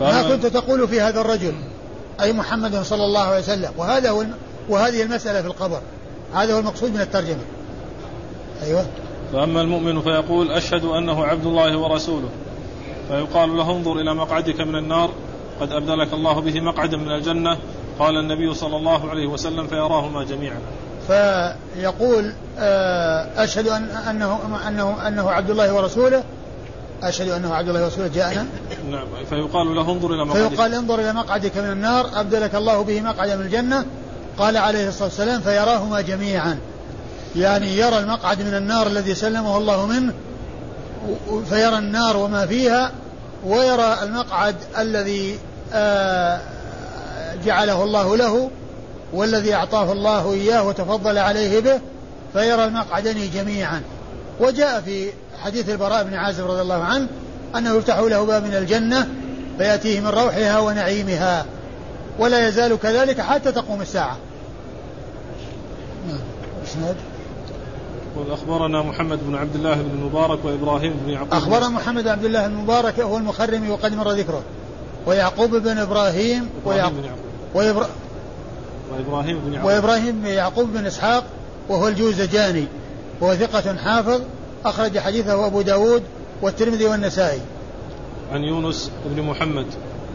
[0.00, 1.54] ما كنت تقول في هذا الرجل.
[2.20, 3.70] أي محمد صلى الله عليه وسلم.
[3.76, 4.24] وهذا هو
[4.68, 5.80] وهذه المسألة في القبر.
[6.34, 7.42] هذا هو المقصود من الترجمة.
[8.62, 8.86] أيوة.
[9.32, 12.28] فأما المؤمن فيقول أشهد أنه عبد الله ورسوله.
[13.08, 15.10] فيقال له انظر إلى مقعدك من النار
[15.60, 17.58] قد أبدلك الله به مقعدا من الجنة.
[17.98, 20.58] قال النبي صلى الله عليه وسلم فيراهما جميعا.
[21.06, 24.38] فيقول آه، أشهد أن أنه
[24.68, 26.24] أنه أنه عبد الله ورسوله.
[27.02, 28.08] أشهد أنه عبد الله ورسوله.
[28.08, 28.46] جاءنا.
[28.90, 29.06] نعم.
[29.30, 30.48] فيقال له انظر إلى مقعدك.
[30.48, 33.84] فيقال انظر إلى مقعدك من النار أبدلك الله به مقعدا من الجنة.
[34.38, 36.58] قال عليه الصلاة والسلام فيراهما جميعا.
[37.36, 40.12] يعني يرى المقعد من النار الذي سلمه الله منه
[41.48, 42.92] فيرى النار وما فيها
[43.44, 45.38] ويرى المقعد الذي
[45.72, 46.40] آه،
[47.44, 48.50] جعله الله له
[49.12, 51.80] والذي أعطاه الله إياه وتفضل عليه به
[52.32, 53.82] فيرى المقعدين جميعا.
[54.40, 55.12] وجاء في
[55.42, 57.06] حديث البراء بن عازب رضي الله عنه
[57.56, 59.08] أنه يفتح له باب من الجنة
[59.58, 61.44] فيأتيه من روحها ونعيمها
[62.18, 64.16] ولا يزال كذلك حتى تقوم الساعة.
[68.24, 71.32] نعم أخبرنا محمد بن عبد الله بن المبارك وإبراهيم بن يعقوب.
[71.32, 74.42] أخبرنا محمد بن عبد الله بن المبارك هو المخرمي وقد مر ذكره.
[75.06, 77.04] ويعقوب بن إبراهيم ويعقوب
[77.54, 77.88] وإبرا...
[78.92, 79.70] وإبراهيم بن يعقوب.
[79.70, 81.24] وإبراهيم بن يعقوب بن إسحاق
[81.68, 82.64] وهو الجوزجاني.
[83.20, 84.20] وهو ثقة حافظ
[84.64, 86.02] أخرج حديثه أبو داود
[86.42, 87.40] والترمذي والنسائي.
[88.32, 89.66] عن يونس بن محمد.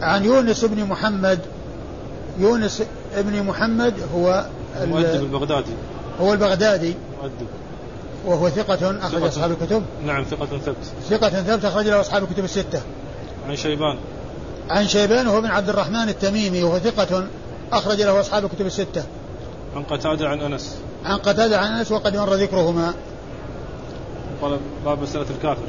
[0.02, 1.38] عن يونس بن محمد.
[2.38, 2.82] يونس
[3.16, 4.46] بن محمد هو
[4.82, 5.72] المؤدب البغدادي.
[6.20, 6.94] هو البغدادي.
[7.22, 7.46] مؤدب.
[8.26, 9.82] وهو ثقة أخرج أصحاب الكتب.
[10.06, 10.76] نعم ثقة ثبت.
[11.08, 12.82] ثقة ثبت أخرج له أصحاب الكتب الستة.
[13.48, 13.98] عن شيبان.
[14.70, 17.26] عن شيبان وهو بن عبد الرحمن التميمي وهو ثقة
[17.72, 19.04] أخرج له أصحاب الكتب الستة.
[19.76, 20.76] عن قتادة عن أنس.
[21.04, 22.94] عن قتادة عن أنس وقد مر ذكرهما.
[24.42, 25.62] قال باب مسألة الكافر.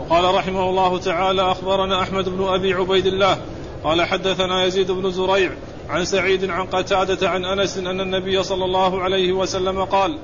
[0.00, 3.38] وقال رحمه الله تعالى أخبرنا أحمد بن أبي عبيد الله.
[3.84, 5.50] قال حدثنا يزيد بن زريع
[5.88, 10.18] عن سعيد عن قتادة عن أنس أن النبي صلى الله عليه وسلم قال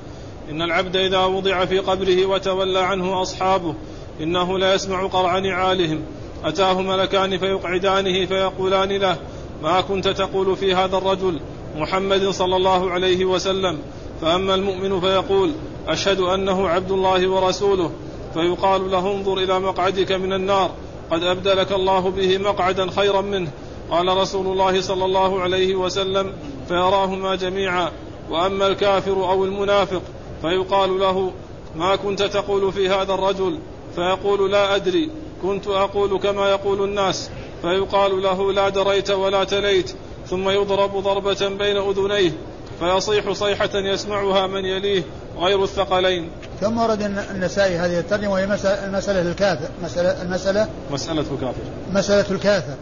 [0.49, 3.75] إن العبد إذا وضع في قبره وتولى عنه أصحابه
[4.21, 6.01] إنه لا يسمع قرع نعالهم
[6.43, 9.17] أتاه ملكان فيقعدانه فيقولان له
[9.63, 11.39] ما كنت تقول في هذا الرجل
[11.75, 13.79] محمد صلى الله عليه وسلم؟
[14.21, 15.51] فأما المؤمن فيقول
[15.87, 17.91] أشهد أنه عبد الله ورسوله.
[18.33, 20.71] فيقال له انظر إلى مقعدك من النار
[21.11, 23.51] قد أبدلك الله به مقعدا خيرا منه.
[23.91, 26.33] قال رسول الله صلى الله عليه وسلم
[26.67, 27.91] فيراهما جميعا
[28.29, 30.01] وأما الكافر أو المنافق
[30.41, 31.31] فيقال له
[31.75, 33.59] ما كنت تقول في هذا الرجل؟
[33.95, 35.09] فيقول لا أدري
[35.41, 37.29] كنت أقول كما يقول الناس.
[37.61, 39.95] فيقال له لا دريت ولا تليت
[40.27, 42.31] ثم يضرب ضربة بين أذنيه
[42.79, 45.03] فيصيح صيحة يسمعها من يليه
[45.37, 46.29] غير الثقلين.
[46.61, 48.47] ثم ورد النسائي هذه الترجمة وهي
[48.91, 51.61] مسألة الكافر مسألة المسألة مسألة الكافر.
[51.91, 52.75] مسألة الكافر.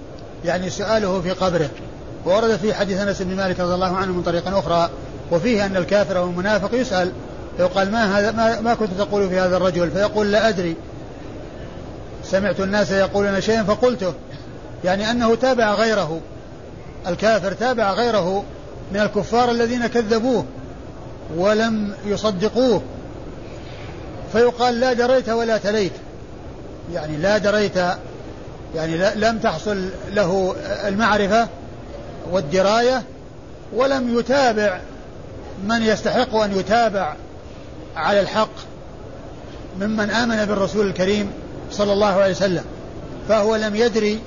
[0.46, 1.70] يعني سؤاله في قبره.
[2.26, 4.90] وورد في حديث أنس بن مالك رضي الله عنه من طريق أخرى
[5.32, 7.12] وفيه أن الكافر أو المنافق يسأل
[7.60, 10.76] يقال ما هذا ما, ما كنت تقول في هذا الرجل؟ فيقول لا أدري.
[12.24, 14.14] سمعت الناس يقولون شيئا فقلته.
[14.84, 16.22] يعني أنه تابع غيره.
[17.08, 18.44] الكافر تابع غيره
[18.94, 20.46] من الكفار الذين كذبوه
[21.38, 22.82] ولم يصدقوه.
[24.34, 25.94] فيقال لا دريت ولا تليت.
[26.94, 27.78] يعني لا دريت
[28.76, 30.56] يعني لم تحصل له
[30.88, 31.48] المعرفة
[32.32, 33.04] والدراية
[33.76, 34.82] ولم يتابع
[35.64, 37.16] من يستحق أن يتابع
[37.96, 38.50] على الحق
[39.80, 41.32] ممن آمن بالرسول الكريم
[41.72, 42.64] صلى الله عليه وسلم.
[43.30, 44.20] فهو لم يدري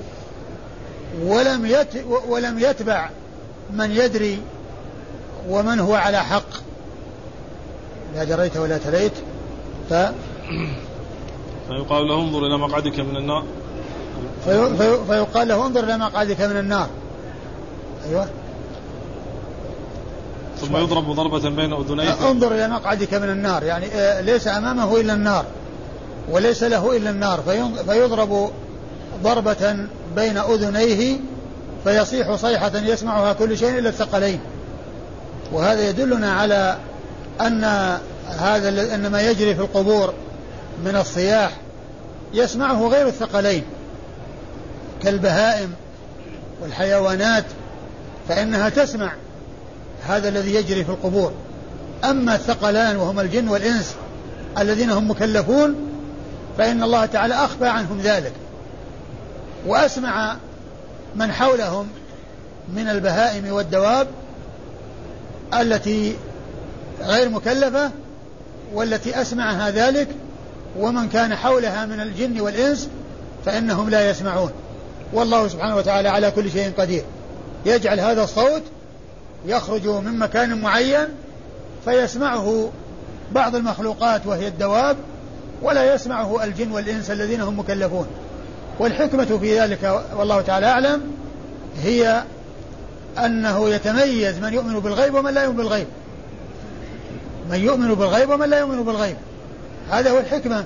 [1.23, 1.87] ولم يت
[2.27, 3.09] ولم يتبع
[3.73, 4.39] من يدري
[5.49, 6.49] ومن هو على حق.
[8.15, 9.13] لا دريت ولا تليت
[9.89, 9.93] ف
[11.67, 13.43] فيقال له انظر إلى مقعدك من النار.
[14.45, 16.87] في في فيقال له انظر إلى مقعدك من النار.
[18.09, 18.27] أيوه.
[20.61, 22.29] ثم يضرب ضربة بين أذنيه.
[22.29, 23.63] انظر إلى مقعدك من النار.
[23.63, 25.45] يعني آه، ليس أمامه إلا النار
[26.29, 27.41] وليس له إلا النار.
[27.87, 28.51] فيضرب
[29.23, 31.19] ضربة بين أذنيه
[31.83, 34.39] فيصيح صيحة يسمعها كل شيء إلا الثقلين.
[35.53, 36.77] وهذا يدلنا على
[37.41, 37.63] أن
[38.27, 40.13] هذا أن ما يجري في القبور
[40.85, 41.51] من الصياح
[42.33, 43.63] يسمعه غير الثقلين.
[45.03, 45.73] كالبهائم
[46.61, 47.45] والحيوانات
[48.29, 49.13] فإنها تسمع
[50.07, 51.33] هذا الذي يجري في القبور.
[52.03, 53.95] أما الثقلان وهم الجن والإنس
[54.57, 55.75] الذين هم مكلفون
[56.57, 58.33] فإن الله تعالى أخفى عنهم ذلك
[59.65, 60.35] وأسمع
[61.15, 61.87] من حولهم
[62.73, 64.07] من البهائم والدواب
[65.53, 66.15] التي
[67.01, 67.91] غير مكلفة
[68.73, 70.07] والتي أسمعها ذلك
[70.79, 72.89] ومن كان حولها من الجن والإنس
[73.45, 74.51] فإنهم لا يسمعون.
[75.13, 77.03] والله سبحانه وتعالى على كل شيء قدير.
[77.65, 78.61] يجعل هذا الصوت
[79.45, 81.07] يخرج من مكان معين
[81.85, 82.69] فيسمعه
[83.31, 84.97] بعض المخلوقات وهي الدواب
[85.61, 88.07] ولا يسمعه الجن والإنس الذين هم مكلفون.
[88.79, 91.01] والحكمة في ذلك والله تعالى أعلم
[91.83, 92.23] هي
[93.25, 95.87] أنه يتميز من يؤمن بالغيب ومن لا يؤمن بالغيب.
[97.49, 99.17] من يؤمن بالغيب ومن لا يؤمن بالغيب.
[99.91, 100.65] هذا هو الحكمة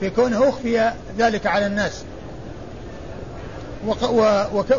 [0.00, 2.02] في كونه أخفي ذلك على الناس.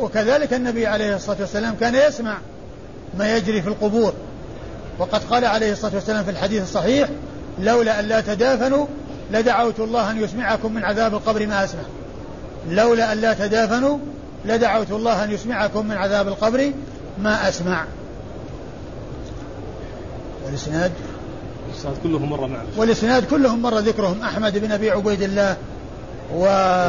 [0.02, 2.38] وكذلك النبي عليه الصلاة والسلام كان يسمع
[3.18, 4.14] ما يجري في القبور.
[5.00, 7.10] وقد قال عليه الصلاة والسلام في الحديث الصحيح
[7.60, 8.86] لولا أن لا تدافنوا
[9.32, 11.82] لدعوت الله أن يسمعكم من عذاب القبر ما أسمع.
[12.70, 13.98] لولا أن لا تدافنوا
[14.46, 16.72] لدعوت الله أن يسمعكم من عذاب القبر
[17.18, 17.86] ما أسمع.
[20.46, 20.92] والإسناد؟
[21.70, 22.64] الإسناد كلهم مر معنا.
[22.78, 25.58] والإسناد كلهم مر ذكرهم أحمد بن أبي عبيد الله
[26.36, 26.46] و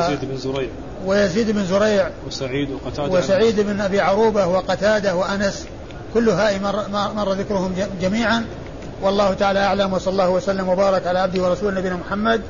[0.06, 0.68] يزيد بن زريع.
[1.06, 5.66] ويزيد بن زريع وسعيد وقتادة وسعيد بن أبي عروبة وقتادة وأنس
[6.14, 8.44] كل هؤلاء مر, مر ذكرهم جميعا.
[9.02, 12.40] والله تعالى أعلم وصلى الله وسلم وبارك على عبده ورسوله نبينا محمد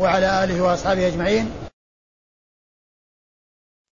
[0.00, 1.65] وعلى آله وأصحابه أجمعين.